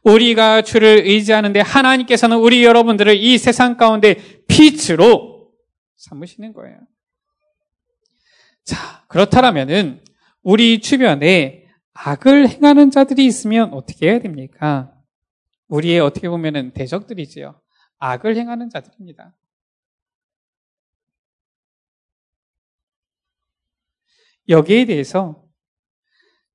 우리가 0.04 0.62
주를 0.62 1.06
의지하는데 1.06 1.60
하나님께서는 1.60 2.38
우리 2.38 2.64
여러분들을 2.64 3.16
이 3.16 3.38
세상 3.38 3.78
가운데 3.78 4.16
빛으로 4.48 5.52
삼으시는 5.98 6.54
거예요. 6.54 6.80
자, 8.64 9.06
그렇다면은 9.08 10.04
우리 10.42 10.80
주변에 10.80 11.68
악을 11.94 12.48
행하는 12.48 12.92
자들이 12.92 13.26
있으면 13.26 13.74
어떻게 13.74 14.10
해야 14.10 14.20
됩니까? 14.20 14.94
우리의 15.68 16.00
어떻게 16.00 16.30
보면은 16.30 16.72
대적들이지요. 16.74 17.60
악을 17.98 18.38
행하는 18.38 18.70
자들입니다. 18.70 19.36
여기에 24.48 24.86
대해서 24.86 25.49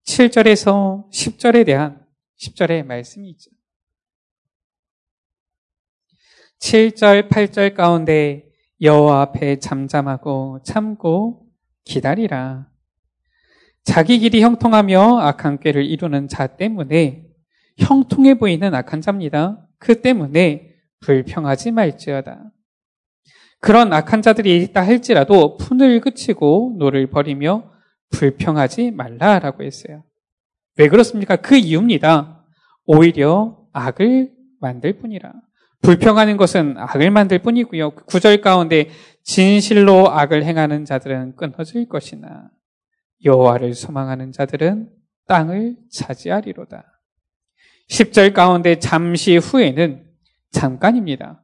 7절에서 0.07 1.11
10절에 1.11 1.67
대한 1.67 2.05
10절의 2.41 2.85
말씀이 2.85 3.29
있죠. 3.31 3.51
7절, 6.61 7.29
8절 7.29 7.75
가운데 7.75 8.47
여호와 8.81 9.23
앞에 9.23 9.59
잠잠하고 9.59 10.61
참고 10.65 11.47
기다리라. 11.85 12.71
자기 13.83 14.19
길이 14.19 14.43
형통하며 14.43 15.19
악한 15.21 15.61
꾀를 15.61 15.85
이루는 15.85 16.29
자 16.29 16.47
때문에 16.47 17.27
형통해 17.79 18.35
보이는 18.35 18.75
악한 18.75 19.01
자입니다. 19.03 19.67
그 19.79 20.01
때문에 20.01 20.75
불평하지 21.01 21.71
말지어다. 21.73 22.51
그런 23.61 23.93
악한 23.93 24.23
자들이 24.23 24.63
있다 24.63 24.87
할지라도 24.87 25.57
분을 25.57 26.01
그치고 26.01 26.77
노를 26.79 27.09
버리며 27.09 27.74
불평하지 28.15 28.93
말라라고 28.93 29.65
했어요. 29.65 30.05
왜 30.77 30.89
그렇습니까? 30.89 31.37
그 31.37 31.57
이유입니다. 31.57 32.45
오히려 32.87 33.59
악을 33.73 34.31
만들 34.61 34.99
뿐이라. 34.99 35.33
불평하는 35.83 36.37
것은 36.37 36.77
악을 36.79 37.11
만들 37.11 37.41
뿐이고요. 37.41 37.91
구절 37.91 38.41
가운데 38.41 38.89
진실로 39.23 40.11
악을 40.11 40.45
행하는 40.45 40.85
자들은 40.85 41.37
끊어질 41.37 41.89
것이나 41.89 42.51
여호와를 43.25 43.75
소망하는 43.75 44.33
자들은 44.33 44.89
땅을 45.27 45.77
차지하리로다. 45.91 46.85
10절 47.91 48.33
가운데 48.33 48.79
잠시 48.79 49.37
후에는 49.37 50.05
잠깐입니다. 50.51 51.43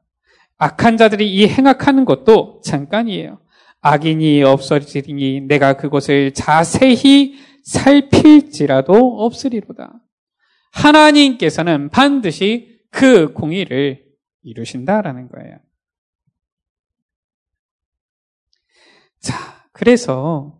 악한 0.56 0.96
자들이 0.96 1.30
이 1.32 1.48
행악하는 1.48 2.04
것도 2.04 2.60
잠깐이에요. 2.64 3.40
악인이 3.80 4.42
없어지리니 4.42 5.42
내가 5.42 5.74
그곳을 5.74 6.32
자세히 6.32 7.38
살필지라도 7.64 9.24
없으리로다. 9.24 10.00
하나님께서는 10.72 11.88
반드시 11.88 12.80
그 12.90 13.32
공의를 13.32 14.04
이루신다라는 14.42 15.28
거예요. 15.28 15.58
자, 19.20 19.34
그래서 19.72 20.58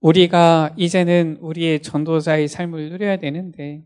우리가 0.00 0.74
이제는 0.76 1.38
우리의 1.40 1.82
전도자의 1.82 2.48
삶을 2.48 2.90
누려야 2.90 3.18
되는데 3.18 3.84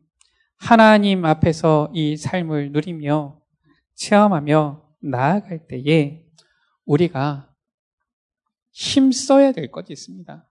하나님 0.56 1.24
앞에서 1.24 1.90
이 1.92 2.16
삶을 2.16 2.72
누리며 2.72 3.40
체험하며 3.94 4.82
나아갈 5.00 5.66
때에 5.66 6.24
우리가 6.84 7.53
힘써야 8.74 9.52
될 9.52 9.70
것이 9.70 9.92
있습니다. 9.92 10.50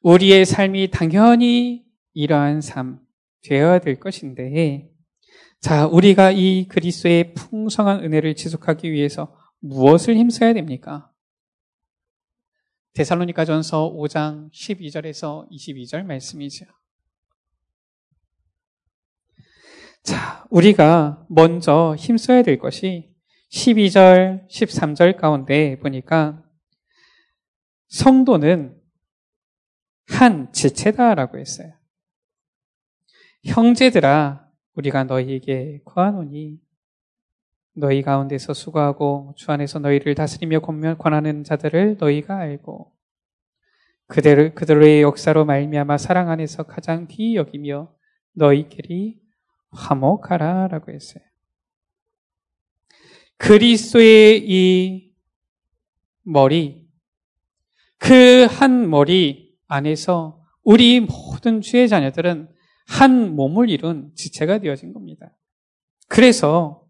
우리의 0.00 0.46
삶이 0.46 0.90
당연히 0.90 1.84
이러한 2.14 2.62
삶 2.62 3.00
되어야 3.42 3.80
될 3.80 4.00
것인데, 4.00 4.90
자, 5.60 5.86
우리가 5.86 6.30
이 6.30 6.68
그리스도의 6.68 7.34
풍성한 7.34 8.02
은혜를 8.02 8.34
지속하기 8.34 8.90
위해서 8.90 9.36
무엇을 9.58 10.16
힘써야 10.16 10.54
됩니까? 10.54 11.12
데살로니가 12.94 13.44
전서 13.44 13.92
5장 13.92 14.50
12절에서 14.52 15.50
22절 15.50 16.04
말씀이죠. 16.04 16.64
자, 20.02 20.46
우리가 20.48 21.26
먼저 21.28 21.94
힘써야 21.98 22.42
될 22.42 22.58
것이 22.58 23.09
12절, 23.50 24.48
13절 24.48 25.16
가운데 25.16 25.78
보니까 25.80 26.42
성도는 27.88 28.80
한 30.08 30.52
지체다라고 30.52 31.38
했어요. 31.38 31.72
형제들아, 33.44 34.48
우리가 34.74 35.04
너희에게 35.04 35.80
구하노니 35.84 36.60
너희 37.74 38.02
가운데서 38.02 38.54
수고하고 38.54 39.34
주 39.36 39.50
안에서 39.50 39.78
너희를 39.78 40.14
다스리며 40.14 40.60
권하는 40.60 41.44
자들을 41.44 41.96
너희가 41.98 42.36
알고 42.36 42.92
그들 44.06 44.54
그들의 44.54 45.02
역사로 45.02 45.44
말미암아 45.44 45.98
사랑 45.98 46.30
안에서 46.30 46.64
가장 46.64 47.06
귀히 47.08 47.36
여기며 47.36 47.92
너희끼리 48.34 49.20
화목하라라고 49.70 50.92
했어요. 50.92 51.29
그리스도의 53.40 54.44
이 54.46 55.12
머리 56.22 56.86
그 57.98 58.46
한 58.50 58.88
머리 58.88 59.54
안에서 59.66 60.40
우리 60.62 61.00
모든 61.00 61.60
주의 61.60 61.88
자녀들은 61.88 62.48
한 62.86 63.34
몸을 63.34 63.70
이룬 63.70 64.10
지체가 64.14 64.58
되어진 64.58 64.92
겁니다. 64.92 65.30
그래서 66.08 66.84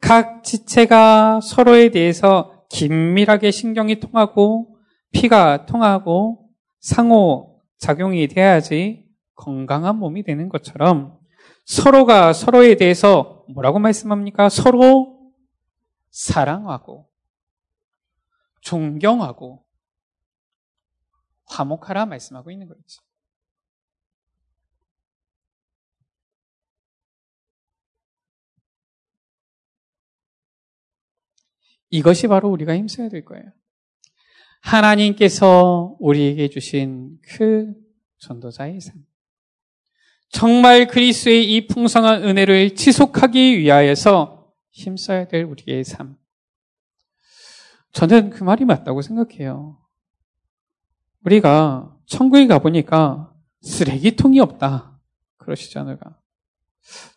각 0.00 0.42
지체가 0.42 1.40
서로에 1.40 1.90
대해서 1.90 2.64
긴밀하게 2.70 3.50
신경이 3.50 4.00
통하고 4.00 4.78
피가 5.12 5.66
통하고 5.66 6.48
상호 6.80 7.60
작용이 7.78 8.26
돼야지 8.26 9.04
건강한 9.34 9.96
몸이 9.96 10.24
되는 10.24 10.48
것처럼 10.48 11.16
서로가 11.64 12.32
서로에 12.32 12.74
대해서 12.76 13.44
뭐라고 13.52 13.78
말씀합니까? 13.78 14.48
서로 14.48 15.17
사랑하고 16.10 17.10
존경하고 18.60 19.64
화목하라 21.46 22.06
말씀하고 22.06 22.50
있는 22.50 22.68
거죠. 22.68 23.02
이것이 31.90 32.26
바로 32.26 32.50
우리가 32.50 32.76
힘써야 32.76 33.08
될 33.08 33.24
거예요. 33.24 33.44
하나님께서 34.60 35.96
우리에게 36.00 36.48
주신 36.48 37.18
그 37.22 37.72
전도자의 38.18 38.80
삶. 38.80 39.06
정말 40.30 40.86
그리스의 40.86 41.54
이 41.54 41.66
풍성한 41.66 42.24
은혜를 42.24 42.74
지속하기 42.74 43.58
위하여서 43.58 44.37
힘써야 44.78 45.26
될 45.26 45.42
우리의 45.42 45.82
삶. 45.82 46.16
저는 47.92 48.30
그 48.30 48.44
말이 48.44 48.64
맞다고 48.64 49.02
생각해요. 49.02 49.76
우리가 51.24 51.96
천국에 52.06 52.46
가보니까 52.46 53.34
쓰레기통이 53.60 54.38
없다. 54.38 55.00
그러시잖아요. 55.38 55.98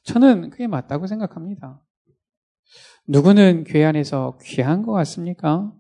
저는 0.04 0.50
그게 0.50 0.66
맞다고 0.66 1.06
생각합니다. 1.06 1.80
누구는 3.08 3.64
교회 3.66 3.86
안에서 3.86 4.40
귀한 4.42 4.82
것 4.82 4.94
같습니까? 4.94 5.72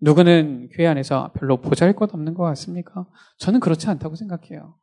누구는 0.00 0.68
교회 0.72 0.86
안에서 0.86 1.32
별로 1.32 1.60
보잘 1.60 1.92
것 1.94 2.14
없는 2.14 2.34
것 2.34 2.44
같습니까? 2.44 3.08
저는 3.38 3.58
그렇지 3.58 3.88
않다고 3.88 4.14
생각해요. 4.14 4.78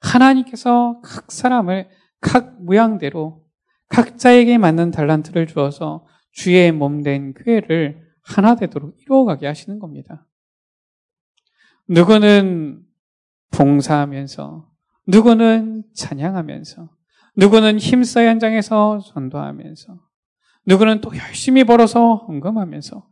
하나님께서 0.00 1.02
각 1.04 1.30
사람을 1.30 1.90
각 2.20 2.62
모양대로 2.62 3.45
각자에게 3.88 4.58
맞는 4.58 4.90
달란트를 4.90 5.46
주어서 5.46 6.06
주의 6.32 6.70
몸 6.72 7.02
된 7.02 7.32
교회를 7.32 8.04
하나 8.22 8.54
되도록 8.56 9.00
이루어가게 9.00 9.46
하시는 9.46 9.78
겁니다. 9.78 10.26
누구는 11.88 12.82
봉사하면서, 13.52 14.68
누구는 15.06 15.84
찬양하면서, 15.94 16.90
누구는 17.36 17.78
힘써 17.78 18.22
현장에서 18.22 18.98
전도하면서, 18.98 20.00
누구는 20.66 21.00
또 21.00 21.16
열심히 21.16 21.62
벌어서 21.64 22.16
헌금하면서 22.26 23.06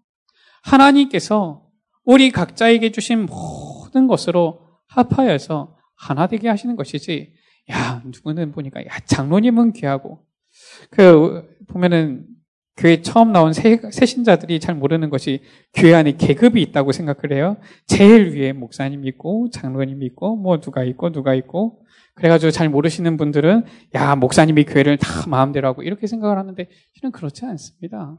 하나님께서 0.65 1.65
우리 2.05 2.31
각자에게 2.31 2.91
주신 2.91 3.27
모든 3.27 4.09
것으로 4.09 4.61
합하여서 4.89 5.79
하나 5.95 6.27
되게 6.27 6.49
하시는 6.49 6.75
것이지. 6.75 7.33
야, 7.71 8.03
누구는 8.05 8.53
보니까 8.53 8.85
야, 8.85 8.99
장로님은 9.07 9.73
귀하고 9.73 10.24
그 10.91 11.57
보면은 11.69 12.27
교회 12.77 13.03
처음 13.03 13.33
나온 13.33 13.53
새, 13.53 13.79
신자들이 13.91 14.59
잘 14.59 14.75
모르는 14.75 15.09
것이 15.09 15.41
교회 15.73 15.95
안에 15.95 16.17
계급이 16.17 16.61
있다고 16.61 16.91
생각을 16.93 17.33
해요. 17.33 17.57
제일 17.87 18.35
위에 18.35 18.53
목사님 18.53 19.05
있고 19.07 19.49
장로님 19.51 20.03
있고 20.03 20.37
뭐 20.37 20.59
누가 20.61 20.83
있고 20.83 21.13
누가 21.13 21.35
있고 21.35 21.85
그래가지고 22.15 22.51
잘 22.51 22.69
모르시는 22.69 23.17
분들은 23.17 23.65
야 23.95 24.17
목사님이 24.17 24.65
교회를 24.65 24.99
다 24.99 25.29
마음대로 25.29 25.69
하고 25.69 25.83
이렇게 25.83 26.07
생각을 26.07 26.37
하는데 26.37 26.69
실은 26.95 27.13
그렇지 27.13 27.45
않습니다. 27.45 28.19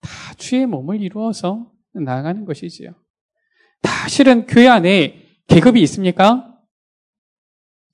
다 0.00 0.34
주의 0.36 0.66
몸을 0.66 1.00
이루어서 1.00 1.70
나아가는 1.92 2.44
것이지요. 2.44 2.90
다 3.82 4.08
실은 4.08 4.46
교회 4.46 4.68
안에 4.68 5.20
계급이 5.46 5.82
있습니까? 5.82 6.50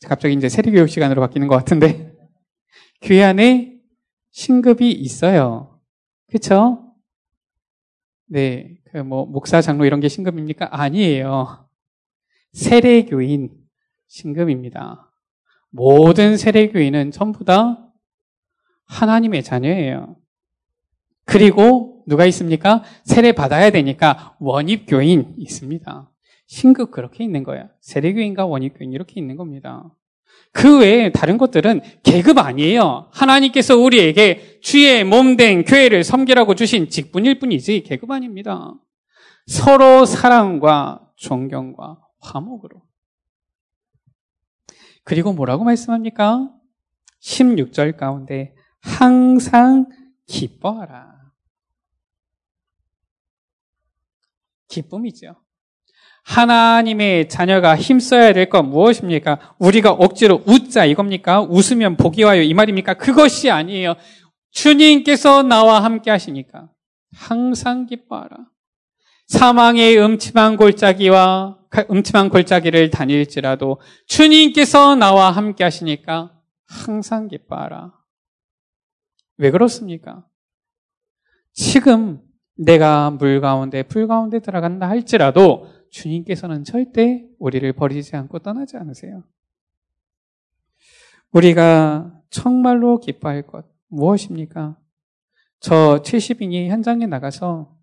갑자기 0.07 0.35
이제 0.35 0.49
세례교육 0.49 0.89
시간으로 0.89 1.21
바뀌는 1.21 1.47
것 1.47 1.57
같은데 1.57 2.10
교회 3.01 3.23
안에 3.23 3.79
신급이 4.31 4.91
있어요. 4.93 5.81
그쵸? 6.31 6.95
네, 8.27 8.77
그 8.93 8.99
뭐 8.99 9.27
목사 9.27 9.61
장로 9.61 9.85
이런 9.85 10.01
게 10.01 10.09
신급입니까? 10.09 10.69
아니에요. 10.71 11.69
세례교인 12.53 13.51
신급입니다. 14.09 15.13
모든 15.71 16.37
세례교인은 16.37 17.13
전부 17.13 17.45
다 17.45 17.93
하나님의 18.87 19.45
자녀예요. 19.45 20.17
그리고 21.25 22.03
누가 22.09 22.27
있습니까? 22.27 22.83
세례 23.05 23.31
받아야 23.33 23.71
되니까 23.71 24.37
원입교인 24.41 25.37
있습니다. 25.39 26.11
신급 26.47 26.91
그렇게 26.91 27.23
있는 27.23 27.45
거예요. 27.45 27.69
세례교인과 27.81 28.47
원입교인 28.47 28.93
이렇게 28.93 29.21
있는 29.21 29.37
겁니다. 29.37 29.95
그 30.53 30.81
외에 30.81 31.13
다른 31.13 31.39
것들은 31.39 31.81
계급 32.03 32.39
아니에요. 32.39 33.09
하나님께서 33.13 33.77
우리에게 33.77 34.59
주의 34.61 35.05
몸된 35.05 35.65
교회를 35.65 36.03
섬기라고 36.05 36.55
주신 36.55 36.89
직분일 36.89 37.39
뿐이지 37.39 37.85
계급 37.85 38.11
아닙니다. 38.11 38.75
서로 39.47 40.05
사랑과 40.05 41.09
존경과 41.17 42.01
화목으로. 42.21 42.83
그리고 45.05 45.33
뭐라고 45.33 45.65
말씀합니까? 45.65 46.51
16절 47.23 47.97
가운데 47.97 48.55
항상 48.81 49.89
기뻐하라. 50.27 51.21
기쁨이죠. 54.69 55.35
하나님의 56.31 57.29
자녀가 57.29 57.77
힘써야 57.77 58.33
될 58.33 58.49
건 58.49 58.71
무엇입니까? 58.71 59.55
우리가 59.59 59.91
억지로 59.91 60.43
웃자 60.47 60.85
이겁니까? 60.85 61.43
웃으면 61.43 61.97
복이 61.97 62.23
와요 62.23 62.41
이 62.43 62.55
말입니까? 62.55 62.95
그것이 62.95 63.51
아니에요. 63.51 63.95
주님께서 64.53 65.43
나와 65.43 65.83
함께 65.83 66.11
하시니까 66.11 66.71
항상 67.13 67.87
기뻐하라. 67.87 68.37
사망의 69.27 69.99
음침한 69.99 70.57
골짜기와 70.57 71.59
음침한 71.91 72.29
골짜기를 72.29 72.91
다닐지라도 72.91 73.81
주님께서 74.07 74.95
나와 74.95 75.31
함께 75.33 75.65
하시니까 75.65 76.33
항상 76.67 77.27
기뻐하라. 77.27 77.93
왜 79.39 79.51
그렇습니까? 79.51 80.25
지금 81.53 82.21
내가 82.57 83.11
물 83.11 83.41
가운데, 83.41 83.83
불 83.83 84.07
가운데 84.07 84.39
들어간다 84.41 84.89
할지라도 84.89 85.80
주님께서는 85.91 86.65
절대 86.65 87.27
우리를 87.39 87.73
버리지 87.73 88.17
않고 88.17 88.39
떠나지 88.41 88.77
않으세요. 88.77 89.25
우리가 91.33 92.13
정말로 92.31 92.99
기뻐할 92.99 93.47
것 93.47 93.67
무엇입니까? 93.89 94.77
저 95.61 96.01
70인이 96.03 96.69
현장에 96.69 97.07
나가서 97.07 97.77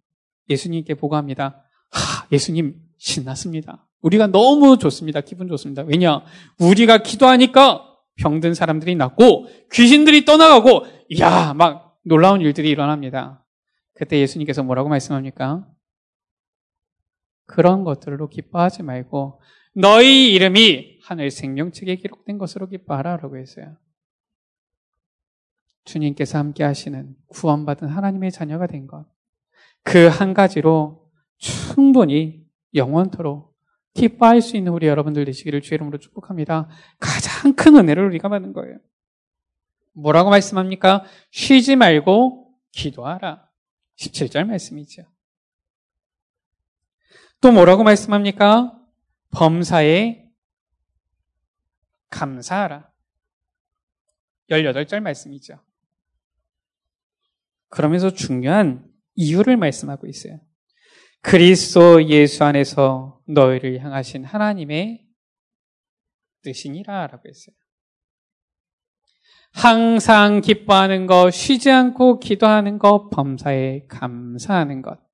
예수님께 0.49 0.95
보고합니다. 0.95 1.64
하, 1.91 2.28
예수님 2.32 2.82
신났습니다. 2.97 3.88
우리가 4.01 4.28
너무 4.28 4.78
좋습니다. 4.78 5.22
기분 5.22 5.47
좋습니다. 5.47 5.84
왜냐? 5.84 6.24
우리가 6.60 6.99
기도하니까 6.99 7.84
병든 8.16 8.53
사람들이 8.53 8.95
낫고 8.95 9.47
귀신들이 9.72 10.26
떠나가고 10.26 10.86
이야 11.10 11.53
막 11.53 11.97
놀라운 12.03 12.41
일들이 12.41 12.70
일어납니다. 12.70 13.45
그때 13.93 14.20
예수님께서 14.20 14.64
뭐라고 14.64 14.89
말씀합니까? 14.89 15.68
그런 17.47 17.83
것들로 17.83 18.29
기뻐하지 18.29 18.83
말고 18.83 19.41
너희 19.73 20.33
이름이 20.33 20.99
하늘 21.01 21.31
생명책에 21.31 21.95
기록된 21.95 22.37
것으로 22.37 22.67
기뻐하라라고 22.67 23.37
했어요. 23.37 23.75
주님께서 25.85 26.37
함께 26.37 26.63
하시는 26.63 27.15
구원받은 27.27 27.87
하나님의 27.87 28.31
자녀가 28.31 28.67
된 28.67 28.85
것. 28.85 29.05
그 29.83 30.09
한 30.09 30.33
가지로 30.33 31.09
충분히 31.37 32.45
영원토록 32.75 33.55
기뻐할 33.93 34.41
수 34.41 34.57
있는 34.57 34.73
우리 34.73 34.87
여러분들 34.87 35.25
되시기를 35.25 35.61
주의 35.61 35.77
이름으로 35.77 35.97
축복합니다. 35.97 36.69
가장 36.99 37.55
큰 37.55 37.77
은혜를 37.77 38.05
우리가 38.07 38.29
받는 38.29 38.53
거예요. 38.53 38.77
뭐라고 39.93 40.29
말씀합니까? 40.29 41.05
쉬지 41.31 41.75
말고 41.75 42.53
기도하라. 42.71 43.47
17절 43.97 44.45
말씀이죠. 44.45 45.03
또 47.41 47.51
뭐라고 47.51 47.83
말씀합니까? 47.83 48.73
범사에 49.31 50.25
감사하라. 52.09 52.89
18절 54.49 55.01
말씀이죠. 55.01 55.59
그러면서 57.69 58.11
중요한 58.11 58.89
이유를 59.15 59.57
말씀하고 59.57 60.07
있어요. 60.07 60.39
그리스도 61.21 62.07
예수 62.07 62.43
안에서 62.43 63.21
너희를 63.27 63.79
향하신 63.79 64.23
하나님의 64.23 65.05
뜻이니라 66.43 67.07
라고 67.07 67.23
했어요. 67.27 67.55
항상 69.51 70.41
기뻐하는 70.41 71.07
것, 71.07 71.31
쉬지 71.31 71.71
않고 71.71 72.19
기도하는 72.19 72.77
것, 72.77 73.09
범사에 73.09 73.88
감사하는 73.88 74.81
것. 74.81 75.07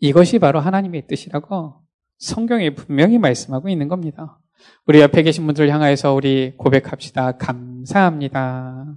이것이 0.00 0.38
바로 0.38 0.60
하나님의 0.60 1.06
뜻이라고 1.06 1.74
성경에 2.18 2.70
분명히 2.70 3.18
말씀하고 3.18 3.68
있는 3.68 3.88
겁니다. 3.88 4.38
우리 4.86 5.00
옆에 5.00 5.22
계신 5.22 5.46
분들 5.46 5.70
향하여서 5.70 6.14
우리 6.14 6.54
고백합시다. 6.56 7.32
감사합니다. 7.32 8.96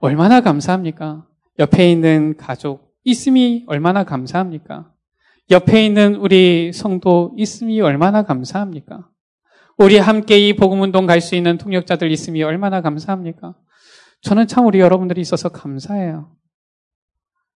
얼마나 0.00 0.40
감사합니까? 0.40 1.26
옆에 1.58 1.90
있는 1.90 2.36
가족 2.36 2.94
있음이 3.04 3.64
얼마나 3.66 4.04
감사합니까? 4.04 4.92
옆에 5.50 5.84
있는 5.84 6.16
우리 6.16 6.72
성도 6.72 7.32
있음이 7.36 7.80
얼마나 7.80 8.22
감사합니까? 8.22 9.08
우리 9.78 9.96
함께 9.98 10.38
이 10.38 10.54
복음운동 10.54 11.06
갈 11.06 11.20
수 11.20 11.34
있는 11.36 11.56
통역자들 11.58 12.10
있음이 12.10 12.42
얼마나 12.42 12.80
감사합니까? 12.80 13.54
저는 14.22 14.46
참 14.46 14.66
우리 14.66 14.80
여러분들이 14.80 15.20
있어서 15.20 15.48
감사해요. 15.48 16.32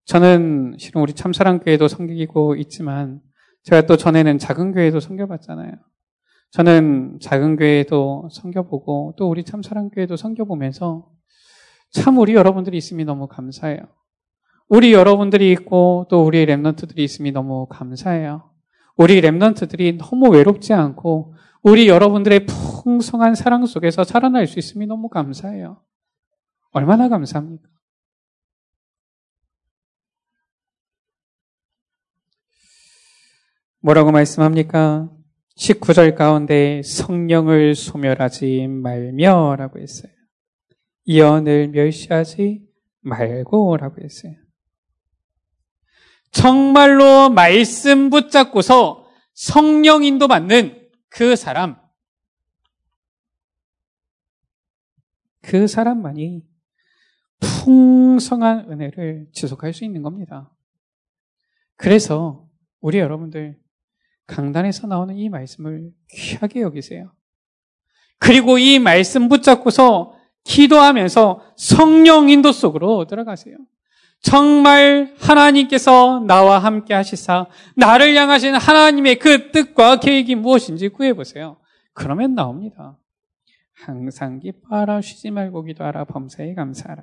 저는 0.05 0.76
실은 0.78 1.03
우리 1.03 1.12
참사랑교회도 1.12 1.88
섬기고 1.88 2.57
있지만 2.57 3.20
제가 3.64 3.86
또 3.86 3.96
전에는 3.96 4.38
작은 4.38 4.72
교회도 4.72 5.00
섬겨봤잖아요. 5.00 5.72
저는 6.50 7.18
작은 7.20 7.57
교회도 7.57 8.28
섬겨보고 8.30 9.14
또 9.16 9.28
우리 9.28 9.44
참사랑교회도 9.44 10.16
섬겨보면서 10.16 11.09
참 11.92 12.18
우리 12.18 12.34
여러분들이 12.34 12.76
있음이 12.76 13.05
너무 13.05 13.28
감사해요. 13.28 13.80
우리 14.68 14.92
여러분들이 14.92 15.50
있고 15.53 16.07
또 16.11 16.24
우리 16.24 16.44
랩런트들이 16.46 16.98
있음이 16.98 17.32
너무 17.32 17.66
감사해요. 17.66 18.50
우리 18.96 19.20
랩런트들이 19.20 19.98
너무 19.98 20.30
외롭지 20.30 20.72
않고 20.72 21.34
우리 21.62 21.88
여러분들의 21.88 22.46
풍성한 22.46 23.34
사랑 23.34 23.64
속에서 23.66 24.05
살아날 24.05 24.46
수 24.46 24.59
있음이 24.59 24.86
너무 24.86 25.09
감사해요. 25.09 25.80
얼마나 26.72 27.09
감사합니까? 27.09 27.68
뭐라고 33.82 34.12
말씀합니까? 34.12 35.10
19절 35.56 36.14
가운데 36.14 36.82
성령을 36.82 37.74
소멸하지 37.74 38.68
말며 38.68 39.56
라고 39.56 39.80
했어요. 39.80 40.12
이언을 41.04 41.68
멸시하지 41.68 42.64
말고 43.00 43.76
라고 43.76 44.00
했어요. 44.00 44.34
정말로 46.30 47.28
말씀 47.28 48.08
붙잡고서 48.08 49.04
성령 49.34 50.04
인도 50.04 50.28
받는 50.28 50.88
그 51.08 51.34
사람, 51.34 51.76
그 55.42 55.66
사람만이 55.66 56.46
풍성한 57.40 58.70
은혜를 58.70 59.28
지속할 59.32 59.74
수 59.74 59.84
있는 59.84 60.02
겁니다. 60.02 60.54
그래서 61.74 62.48
우리 62.80 62.98
여러분들 62.98 63.60
강단에서 64.26 64.86
나오는 64.86 65.16
이 65.16 65.28
말씀을 65.28 65.92
귀하게 66.10 66.62
여기세요. 66.62 67.12
그리고 68.18 68.58
이 68.58 68.78
말씀 68.78 69.28
붙잡고서 69.28 70.16
기도하면서 70.44 71.54
성령 71.56 72.28
인도 72.28 72.52
속으로 72.52 73.06
들어가세요. 73.06 73.56
정말 74.20 75.14
하나님께서 75.18 76.20
나와 76.20 76.60
함께 76.60 76.94
하시사 76.94 77.48
나를 77.76 78.14
향하신 78.14 78.54
하나님의 78.54 79.18
그 79.18 79.50
뜻과 79.50 79.96
계획이 79.96 80.36
무엇인지 80.36 80.90
구해보세요. 80.90 81.58
그러면 81.92 82.34
나옵니다. 82.34 82.96
항상 83.72 84.38
기뻐하라 84.38 85.00
쉬지 85.00 85.32
말고 85.32 85.64
기도하라 85.64 86.04
범사에 86.04 86.54
감사하라. 86.54 87.02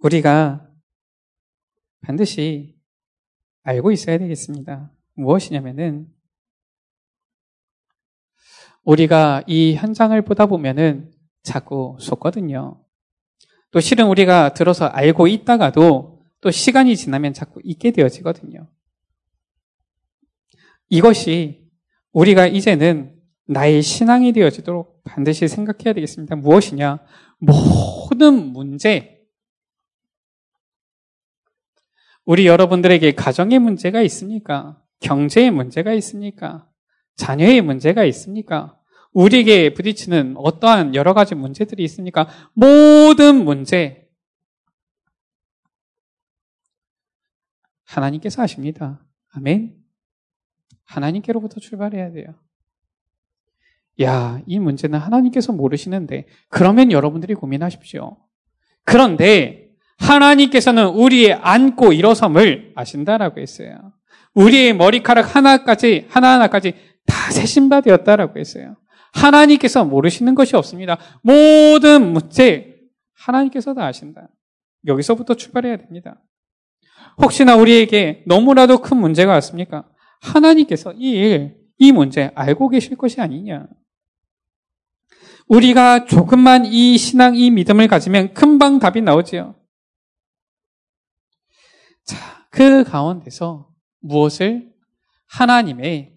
우리가 0.00 0.68
반드시 2.02 2.75
알고 3.66 3.90
있어야 3.90 4.16
되겠습니다. 4.18 4.92
무엇이냐면은 5.14 6.06
우리가 8.84 9.42
이 9.48 9.74
현장을 9.74 10.20
보다 10.22 10.46
보면은 10.46 11.10
자꾸 11.42 11.96
속거든요. 11.98 12.80
또 13.72 13.80
실은 13.80 14.06
우리가 14.06 14.54
들어서 14.54 14.86
알고 14.86 15.26
있다가도 15.26 16.22
또 16.40 16.50
시간이 16.50 16.96
지나면 16.96 17.34
자꾸 17.34 17.60
잊게 17.64 17.90
되어지거든요. 17.90 18.68
이것이 20.88 21.68
우리가 22.12 22.46
이제는 22.46 23.16
나의 23.48 23.82
신앙이 23.82 24.32
되어지도록 24.32 25.02
반드시 25.02 25.48
생각해야 25.48 25.92
되겠습니다. 25.92 26.36
무엇이냐? 26.36 27.00
모든 27.38 28.52
문제, 28.52 29.15
우리 32.26 32.46
여러분들에게 32.46 33.12
가정의 33.12 33.60
문제가 33.60 34.02
있습니까? 34.02 34.82
경제의 35.00 35.52
문제가 35.52 35.92
있습니까? 35.94 36.68
자녀의 37.14 37.62
문제가 37.62 38.04
있습니까? 38.04 38.78
우리에게 39.12 39.72
부딪히는 39.72 40.34
어떠한 40.36 40.96
여러 40.96 41.14
가지 41.14 41.36
문제들이 41.36 41.84
있습니까? 41.84 42.28
모든 42.52 43.44
문제. 43.44 44.08
하나님께서 47.84 48.42
하십니다. 48.42 49.06
아멘. 49.30 49.76
하나님께로부터 50.82 51.60
출발해야 51.60 52.10
돼요. 52.10 52.34
야, 54.02 54.42
이 54.46 54.58
문제는 54.58 54.98
하나님께서 54.98 55.52
모르시는데, 55.52 56.26
그러면 56.48 56.90
여러분들이 56.90 57.34
고민하십시오. 57.34 58.16
그런데, 58.84 59.65
하나님께서는 59.98 60.88
우리의 60.88 61.34
안고 61.34 61.92
일어섬을 61.92 62.72
아신다라고 62.74 63.40
했어요. 63.40 63.92
우리의 64.34 64.74
머리카락 64.74 65.34
하나까지, 65.34 66.06
하나하나까지 66.08 66.74
다 67.06 67.30
세신 67.30 67.68
바 67.68 67.80
되었다라고 67.80 68.38
했어요. 68.38 68.76
하나님께서 69.12 69.84
모르시는 69.84 70.34
것이 70.34 70.56
없습니다. 70.56 70.98
모든 71.22 72.12
문제, 72.12 72.76
하나님께서 73.14 73.74
다 73.74 73.86
아신다. 73.86 74.28
여기서부터 74.86 75.34
출발해야 75.34 75.78
됩니다. 75.78 76.22
혹시나 77.18 77.56
우리에게 77.56 78.24
너무나도 78.26 78.82
큰 78.82 78.98
문제가 78.98 79.32
왔습니까? 79.32 79.88
하나님께서 80.20 80.92
이 80.92 81.12
일, 81.12 81.56
이 81.78 81.92
문제 81.92 82.30
알고 82.34 82.68
계실 82.68 82.96
것이 82.96 83.20
아니냐. 83.20 83.66
우리가 85.48 86.04
조금만 86.04 86.66
이 86.66 86.98
신앙, 86.98 87.36
이 87.36 87.50
믿음을 87.50 87.86
가지면 87.88 88.34
금방 88.34 88.78
답이 88.78 89.00
나오지요. 89.00 89.54
자, 92.06 92.46
그 92.50 92.84
가운데서 92.84 93.72
무엇을 94.00 94.72
하나님의 95.26 96.16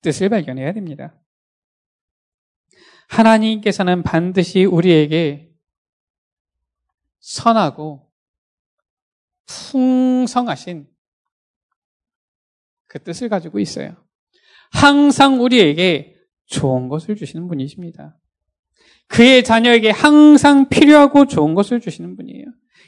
뜻을 0.00 0.28
발견해야 0.28 0.72
됩니다. 0.72 1.14
하나님께서는 3.08 4.02
반드시 4.02 4.64
우리에게 4.64 5.52
선하고 7.20 8.10
풍성하신 9.46 10.88
그 12.86 13.02
뜻을 13.02 13.28
가지고 13.28 13.58
있어요. 13.58 13.96
항상 14.70 15.42
우리에게 15.42 16.16
좋은 16.46 16.88
것을 16.88 17.16
주시는 17.16 17.48
분이십니다. 17.48 18.18
그의 19.06 19.44
자녀에게 19.44 19.90
항상 19.90 20.68
필요하고 20.68 21.26
좋은 21.26 21.54
것을 21.54 21.80
주시는 21.80 22.16
분이에요. 22.16 22.46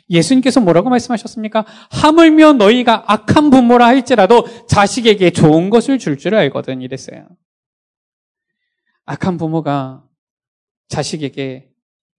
예수님께서 0.08 0.60
뭐라고 0.60 0.88
말씀하셨습니까? 0.90 1.64
하물며 1.90 2.54
너희가 2.54 3.04
악한 3.12 3.50
부모라 3.50 3.86
할지라도 3.86 4.46
자식에게 4.66 5.30
좋은 5.30 5.70
것을 5.70 5.98
줄줄 5.98 6.18
줄 6.18 6.34
알거든 6.34 6.80
이랬어요. 6.80 7.26
악한 9.04 9.36
부모가 9.36 10.04
자식에게 10.88 11.70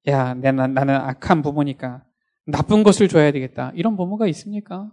야, 0.08 0.34
나는 0.34 0.90
악한 0.90 1.42
부모니까 1.42 2.04
나쁜 2.46 2.84
것을 2.84 3.10
줘야 3.10 3.32
되겠다. 3.32 3.72
이런 3.76 3.98
부모가 3.98 4.28
있습니까? 4.28 4.92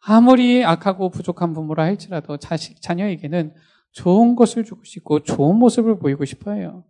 아무리 0.00 0.64
악하고 0.64 1.10
부족한 1.10 1.52
부모라 1.54 1.84
할지라도 1.84 2.36
자식, 2.36 2.80
자녀에게는 2.82 3.54
좋은 3.92 4.36
것을 4.36 4.64
주고 4.64 4.84
싶고 4.84 5.20
좋은 5.20 5.56
모습을 5.56 5.98
보이고 5.98 6.24
싶어요. 6.24 6.84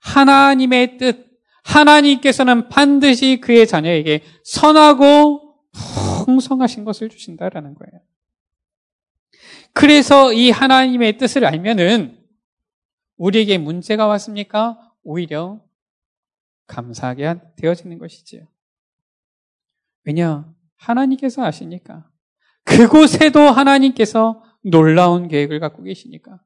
하나님의 0.00 0.98
뜻, 0.98 1.27
하나님께서는 1.68 2.68
반드시 2.68 3.40
그의 3.40 3.66
자녀에게 3.66 4.22
선하고 4.42 5.54
풍성하신 6.24 6.84
것을 6.84 7.10
주신다라는 7.10 7.74
거예요. 7.74 8.02
그래서 9.74 10.32
이 10.32 10.50
하나님의 10.50 11.18
뜻을 11.18 11.44
알면은 11.44 12.18
우리에게 13.16 13.58
문제가 13.58 14.06
왔습니까? 14.06 14.78
오히려 15.02 15.60
감사하게 16.66 17.36
되어지는 17.56 17.98
것이지요. 17.98 18.46
왜냐? 20.04 20.52
하나님께서 20.76 21.44
아시니까. 21.44 22.10
그곳에도 22.64 23.40
하나님께서 23.40 24.42
놀라운 24.62 25.28
계획을 25.28 25.60
갖고 25.60 25.82
계시니까. 25.82 26.40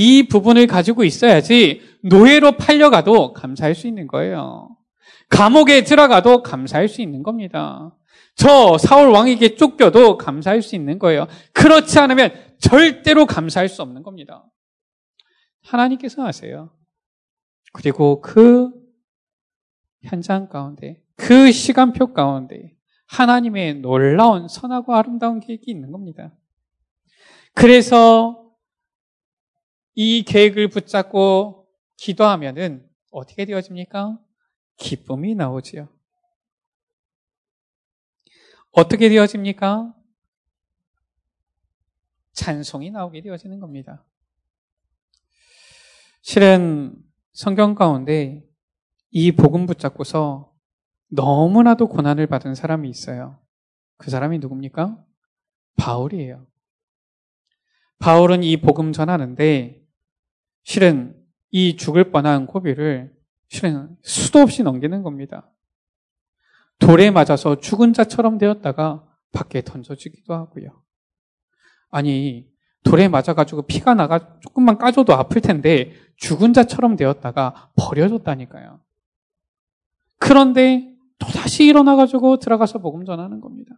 이 0.00 0.22
부분을 0.22 0.66
가지고 0.66 1.04
있어야지 1.04 1.82
노예로 2.02 2.52
팔려가도 2.52 3.34
감사할 3.34 3.74
수 3.74 3.86
있는 3.86 4.06
거예요. 4.06 4.74
감옥에 5.28 5.84
들어가도 5.84 6.42
감사할 6.42 6.88
수 6.88 7.02
있는 7.02 7.22
겁니다. 7.22 7.94
저 8.34 8.78
사울 8.78 9.10
왕에게 9.10 9.56
쫓겨도 9.56 10.16
감사할 10.16 10.62
수 10.62 10.74
있는 10.74 10.98
거예요. 10.98 11.26
그렇지 11.52 11.98
않으면 11.98 12.32
절대로 12.58 13.26
감사할 13.26 13.68
수 13.68 13.82
없는 13.82 14.02
겁니다. 14.02 14.46
하나님께서 15.64 16.26
아세요. 16.26 16.70
그리고 17.74 18.22
그 18.22 18.70
현장 20.02 20.48
가운데, 20.48 21.02
그 21.16 21.52
시간표 21.52 22.14
가운데 22.14 22.72
하나님의 23.06 23.80
놀라운 23.80 24.48
선하고 24.48 24.94
아름다운 24.94 25.40
계획이 25.40 25.70
있는 25.70 25.92
겁니다. 25.92 26.32
그래서 27.54 28.39
이 29.94 30.22
계획을 30.22 30.68
붙잡고 30.68 31.68
기도하면은 31.96 32.88
어떻게 33.10 33.44
되어집니까? 33.44 34.18
기쁨이 34.76 35.34
나오지요. 35.34 35.88
어떻게 38.72 39.08
되어집니까? 39.08 39.94
찬송이 42.32 42.90
나오게 42.90 43.20
되어지는 43.20 43.60
겁니다. 43.60 44.04
실은 46.22 46.96
성경 47.32 47.74
가운데 47.74 48.46
이 49.10 49.32
복음 49.32 49.66
붙잡고서 49.66 50.54
너무나도 51.08 51.88
고난을 51.88 52.28
받은 52.28 52.54
사람이 52.54 52.88
있어요. 52.88 53.40
그 53.96 54.10
사람이 54.10 54.38
누굽니까? 54.38 55.04
바울이에요. 55.76 56.46
바울은 58.00 58.42
이 58.42 58.56
복음 58.56 58.92
전하는데 58.92 59.80
실은 60.64 61.16
이 61.50 61.76
죽을 61.76 62.10
뻔한 62.10 62.46
고비를 62.46 63.14
실은 63.48 63.96
수도 64.02 64.40
없이 64.40 64.62
넘기는 64.62 65.02
겁니다. 65.02 65.50
돌에 66.78 67.10
맞아서 67.10 67.60
죽은 67.60 67.92
자처럼 67.92 68.38
되었다가 68.38 69.06
밖에 69.32 69.62
던져지기도 69.62 70.34
하고요. 70.34 70.82
아니, 71.90 72.48
돌에 72.84 73.08
맞아가지고 73.08 73.62
피가 73.62 73.94
나가 73.94 74.38
조금만 74.40 74.78
까줘도 74.78 75.12
아플 75.12 75.42
텐데 75.42 75.92
죽은 76.16 76.54
자처럼 76.54 76.96
되었다가 76.96 77.70
버려졌다니까요. 77.76 78.80
그런데 80.18 80.94
또다시 81.18 81.66
일어나가지고 81.66 82.38
들어가서 82.38 82.78
복음 82.78 83.04
전하는 83.04 83.40
겁니다. 83.40 83.74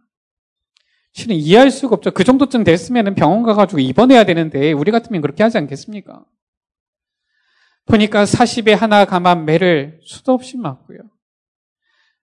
실은 1.13 1.35
이해할 1.35 1.69
수가 1.71 1.95
없죠. 1.95 2.11
그 2.11 2.23
정도쯤 2.23 2.63
됐으면 2.63 3.15
병원 3.15 3.43
가가지고 3.43 3.79
입원해야 3.79 4.23
되는데 4.23 4.71
우리 4.71 4.91
같으면 4.91 5.21
그렇게 5.21 5.43
하지 5.43 5.57
않겠습니까? 5.59 6.25
보니까 7.85 8.23
40에 8.23 8.71
하나 8.71 9.05
감한 9.05 9.45
매를 9.45 9.99
수도 10.03 10.33
없이 10.33 10.57
맞고요. 10.57 10.99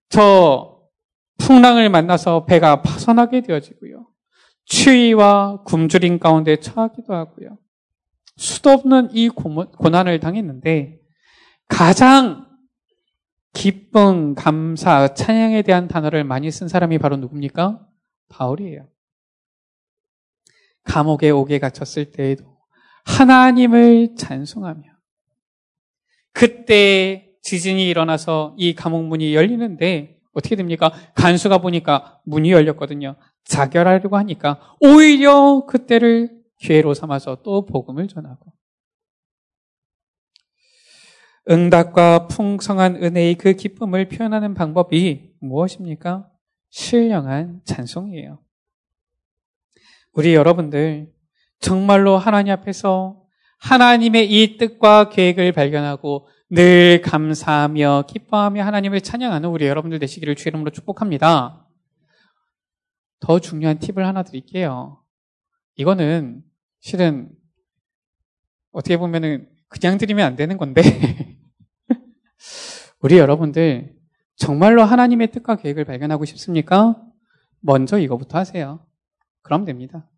저 0.09 0.80
풍랑을 1.38 1.88
만나서 1.88 2.45
배가 2.45 2.82
파손하게 2.82 3.43
되어지고요. 3.43 4.09
추위와 4.64 5.62
굶주림 5.64 6.18
가운데 6.18 6.57
처하기도 6.57 7.14
하고요. 7.14 7.59
수도 8.36 8.70
없는 8.70 9.11
이 9.12 9.28
고난을 9.28 10.18
당했는데 10.18 10.99
가장 11.68 12.47
기쁨, 13.53 14.34
감사, 14.34 15.14
찬양에 15.14 15.62
대한 15.62 15.88
단어를 15.88 16.24
많이 16.24 16.51
쓴 16.51 16.68
사람이 16.68 16.99
바로 16.99 17.16
누굽니까? 17.16 17.86
바울이에요. 18.31 18.89
감옥에 20.85 21.31
오게 21.31 21.59
갇혔을 21.59 22.11
때에도 22.11 22.45
하나님을 23.05 24.16
찬송하며 24.16 24.83
그때 26.33 27.33
지진이 27.43 27.89
일어나서 27.89 28.55
이 28.59 28.74
감옥 28.74 29.05
문이 29.05 29.35
열리는데 29.35 30.18
어떻게 30.33 30.57
됩니까? 30.57 30.93
간수가 31.14 31.59
보니까 31.59 32.20
문이 32.24 32.53
열렸거든요. 32.53 33.16
자결하려고 33.45 34.16
하니까 34.16 34.76
오히려 34.81 35.66
그때를 35.66 36.41
기회로 36.59 36.95
삼아서 36.95 37.43
또 37.43 37.66
복음을 37.66 38.07
전하고 38.07 38.53
응답과 41.51 42.28
풍성한 42.28 43.03
은혜의 43.03 43.35
그 43.37 43.55
기쁨을 43.55 44.09
표현하는 44.09 44.55
방법이 44.55 45.33
무엇입니까? 45.41 46.30
신령한 46.71 47.62
찬송이에요. 47.64 48.41
우리 50.12 50.35
여러분들 50.35 51.12
정말로 51.61 52.16
하나님 52.16 52.53
앞에서 52.53 53.23
하나님의 53.59 54.31
이 54.31 54.57
뜻과 54.57 55.11
계획을 55.11 55.53
발견하고 55.53 56.29
늘 56.49 57.03
감사하며 57.03 58.05
기뻐하며 58.09 58.64
하나님을 58.64 59.03
찬양하는 59.03 59.49
우리 59.49 59.66
여러분들 59.66 59.99
되시기를 59.99 60.35
주 60.35 60.49
이름으로 60.49 60.71
축복합니다. 60.71 61.66
더 63.21 63.39
중요한 63.39 63.79
팁을 63.79 64.07
하나 64.07 64.23
드릴게요. 64.23 65.03
이거는 65.77 66.43
실은 66.81 67.31
어떻게 68.73 68.97
보면은 68.97 69.49
그냥 69.68 69.99
드리면 69.99 70.27
안 70.27 70.37
되는 70.37 70.57
건데 70.57 70.83
우리 73.01 73.18
여러분들 73.18 73.99
정말로 74.41 74.82
하나님의 74.82 75.32
뜻과 75.32 75.57
계획을 75.57 75.84
발견하고 75.84 76.24
싶습니까? 76.24 77.01
먼저 77.61 77.99
이거부터 77.99 78.38
하세요. 78.38 78.84
그럼 79.43 79.66
됩니다. 79.66 80.09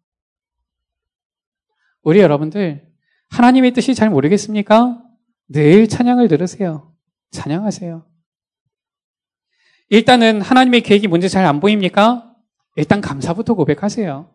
우리 2.03 2.21
여러분들 2.21 2.89
하나님의 3.31 3.73
뜻이 3.73 3.97
잘 3.97 4.11
모르겠습니까? 4.11 5.03
늘 5.49 5.89
찬양을 5.89 6.29
들으세요. 6.29 6.95
찬양하세요. 7.33 8.07
일단은 9.89 10.41
하나님의 10.41 10.83
계획이 10.83 11.09
뭔지 11.09 11.29
잘 11.29 11.45
안 11.45 11.59
보입니까? 11.59 12.33
일단 12.77 13.01
감사부터 13.01 13.55
고백하세요. 13.55 14.33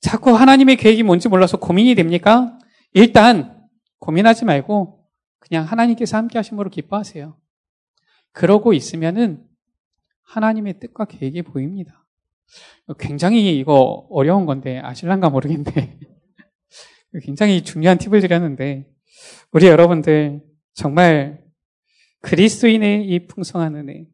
자꾸 0.00 0.30
하나님의 0.30 0.76
계획이 0.76 1.02
뭔지 1.02 1.28
몰라서 1.28 1.56
고민이 1.56 1.96
됩니까? 1.96 2.56
일단 2.92 3.66
고민하지 3.98 4.44
말고 4.44 5.04
그냥 5.40 5.64
하나님께서 5.64 6.16
함께 6.16 6.38
하심으로 6.38 6.70
기뻐하세요. 6.70 7.36
그러고 8.32 8.72
있으면은 8.72 9.44
하나님의 10.24 10.78
뜻과 10.80 11.06
계획이 11.06 11.42
보입니다. 11.42 12.04
굉장히 12.98 13.58
이거 13.58 14.06
어려운 14.10 14.46
건데 14.46 14.78
아실란가 14.78 15.30
모르겠는데 15.30 15.98
굉장히 17.22 17.62
중요한 17.62 17.98
팁을 17.98 18.20
드렸는데 18.20 18.86
우리 19.52 19.66
여러분들 19.66 20.40
정말 20.74 21.42
그리스도인의 22.20 23.06
이 23.06 23.26
풍성한 23.26 23.74
은혜 23.76 24.06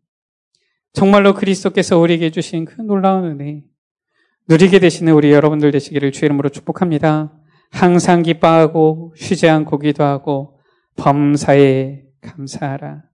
정말로 0.93 1.35
그리스도께서 1.35 1.99
우리에게 1.99 2.31
주신 2.31 2.65
그 2.65 2.81
놀라운 2.81 3.25
은혜 3.25 3.65
누리게 4.49 4.79
되시는 4.79 5.13
우리 5.13 5.33
여러분들 5.33 5.71
되시기를 5.71 6.13
주의 6.13 6.27
이름으로 6.27 6.51
축복합니다. 6.51 7.33
항상 7.71 8.23
기뻐하고 8.23 9.15
쉬지 9.17 9.49
않고 9.49 9.79
기도하고 9.79 10.61
범사에 10.97 12.03
감사하라. 12.21 13.14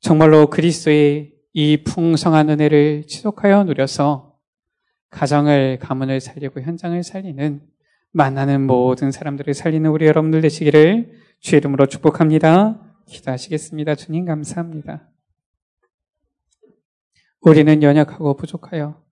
정말로 0.00 0.48
그리스도의 0.48 1.34
이 1.52 1.84
풍성한 1.84 2.48
은혜를 2.48 3.06
지속하여 3.06 3.64
누려서 3.64 4.38
가정을, 5.10 5.78
가문을 5.78 6.20
살리고 6.20 6.62
현장을 6.62 7.02
살리는 7.02 7.60
만나는 8.12 8.66
모든 8.66 9.10
사람들을 9.10 9.52
살리는 9.52 9.88
우리 9.90 10.06
여러분들 10.06 10.40
되시기를 10.40 11.12
주의 11.40 11.58
이름으로 11.58 11.86
축복합니다. 11.86 12.80
기도하시겠습니다. 13.06 13.94
주님 13.94 14.24
감사합니다. 14.24 15.08
우리는 17.40 17.82
연약하고 17.82 18.36
부족하여 18.36 19.02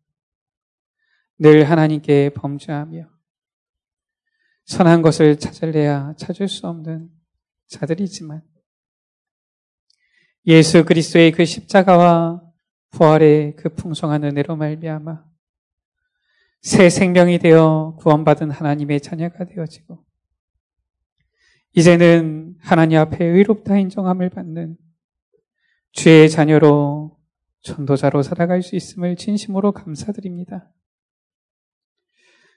늘 1.39 1.69
하나님께 1.69 2.31
범죄하며 2.31 3.09
선한 4.65 5.03
것을 5.03 5.39
찾을래야 5.39 6.15
찾을 6.17 6.49
수 6.49 6.67
없는 6.67 7.11
자들이지만 7.69 8.43
예수 10.47 10.85
그리스도의 10.85 11.33
그 11.33 11.45
십자가와 11.45 12.43
부활의 12.91 13.57
그 13.57 13.75
풍성한 13.75 14.25
은혜로 14.25 14.57
말미암아 14.57 15.25
새 16.63 16.91
생명이 16.91 17.39
되어 17.39 17.97
구원받은 17.99 18.51
하나님의 18.51 19.01
자녀가 19.01 19.45
되어지고 19.45 20.05
이제는 21.75 22.57
하나님 22.61 22.99
앞에 22.99 23.25
의롭다 23.25 23.79
인정함을 23.79 24.31
받는 24.31 24.77
주의 25.93 26.29
자녀로 26.29 27.19
전도자로 27.63 28.23
살아갈 28.23 28.63
수 28.63 28.77
있음을 28.77 29.17
진심으로 29.17 29.73
감사드립니다. 29.73 30.73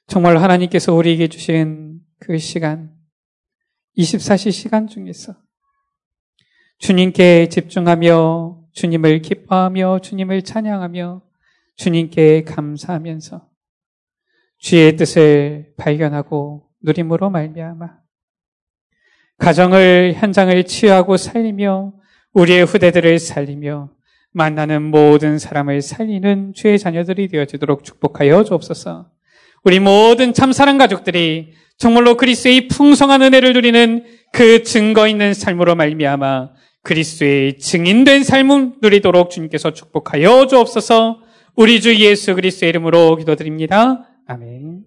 정말 0.08 0.38
하나님께서 0.38 0.94
우리에게 0.94 1.28
주신 1.28 2.02
그 2.20 2.38
시간, 2.38 2.96
24시 3.98 4.52
시간 4.52 4.88
중에서 4.88 5.36
주님께 6.82 7.50
집중하며 7.50 8.58
주님을 8.74 9.22
기뻐하며 9.22 10.00
주님을 10.00 10.42
찬양하며 10.42 11.22
주님께 11.76 12.44
감사하면서 12.44 13.48
주의 14.58 14.96
뜻을 14.98 15.74
발견하고 15.78 16.64
누림으로 16.82 17.30
말미암아 17.30 17.88
가정을 19.38 20.16
현장을 20.18 20.64
치유하고 20.64 21.18
살리며 21.18 21.94
우리의 22.34 22.66
후대들을 22.66 23.20
살리며 23.20 23.92
만나는 24.32 24.82
모든 24.82 25.38
사람을 25.38 25.84
살리는 25.84 26.54
주의 26.56 26.80
자녀들이 26.80 27.28
되어지도록 27.28 27.84
축복하여 27.84 28.44
주옵소서. 28.44 29.12
우리 29.64 29.80
모든 29.80 30.34
참사랑 30.34 30.80
가족들이 30.80 31.54
정말로 31.78 32.18
그리스의 32.18 32.70
풍성한 32.70 33.22
은혜를 33.22 33.54
누리는 33.54 34.04
그 34.32 34.64
증거 34.64 35.08
있는 35.08 35.36
삶으로 35.36 35.76
말미암아 35.76 36.62
그리스도의 36.84 37.58
증인된 37.58 38.24
삶을 38.24 38.74
누리도록 38.82 39.30
주님께서 39.30 39.74
축복하여 39.74 40.48
주옵소서. 40.48 41.20
우리 41.56 41.82
주 41.82 41.96
예수 41.96 42.34
그리스도의 42.36 42.70
이름으로 42.70 43.18
기도드립니다. 43.18 44.08
아멘. 44.26 44.86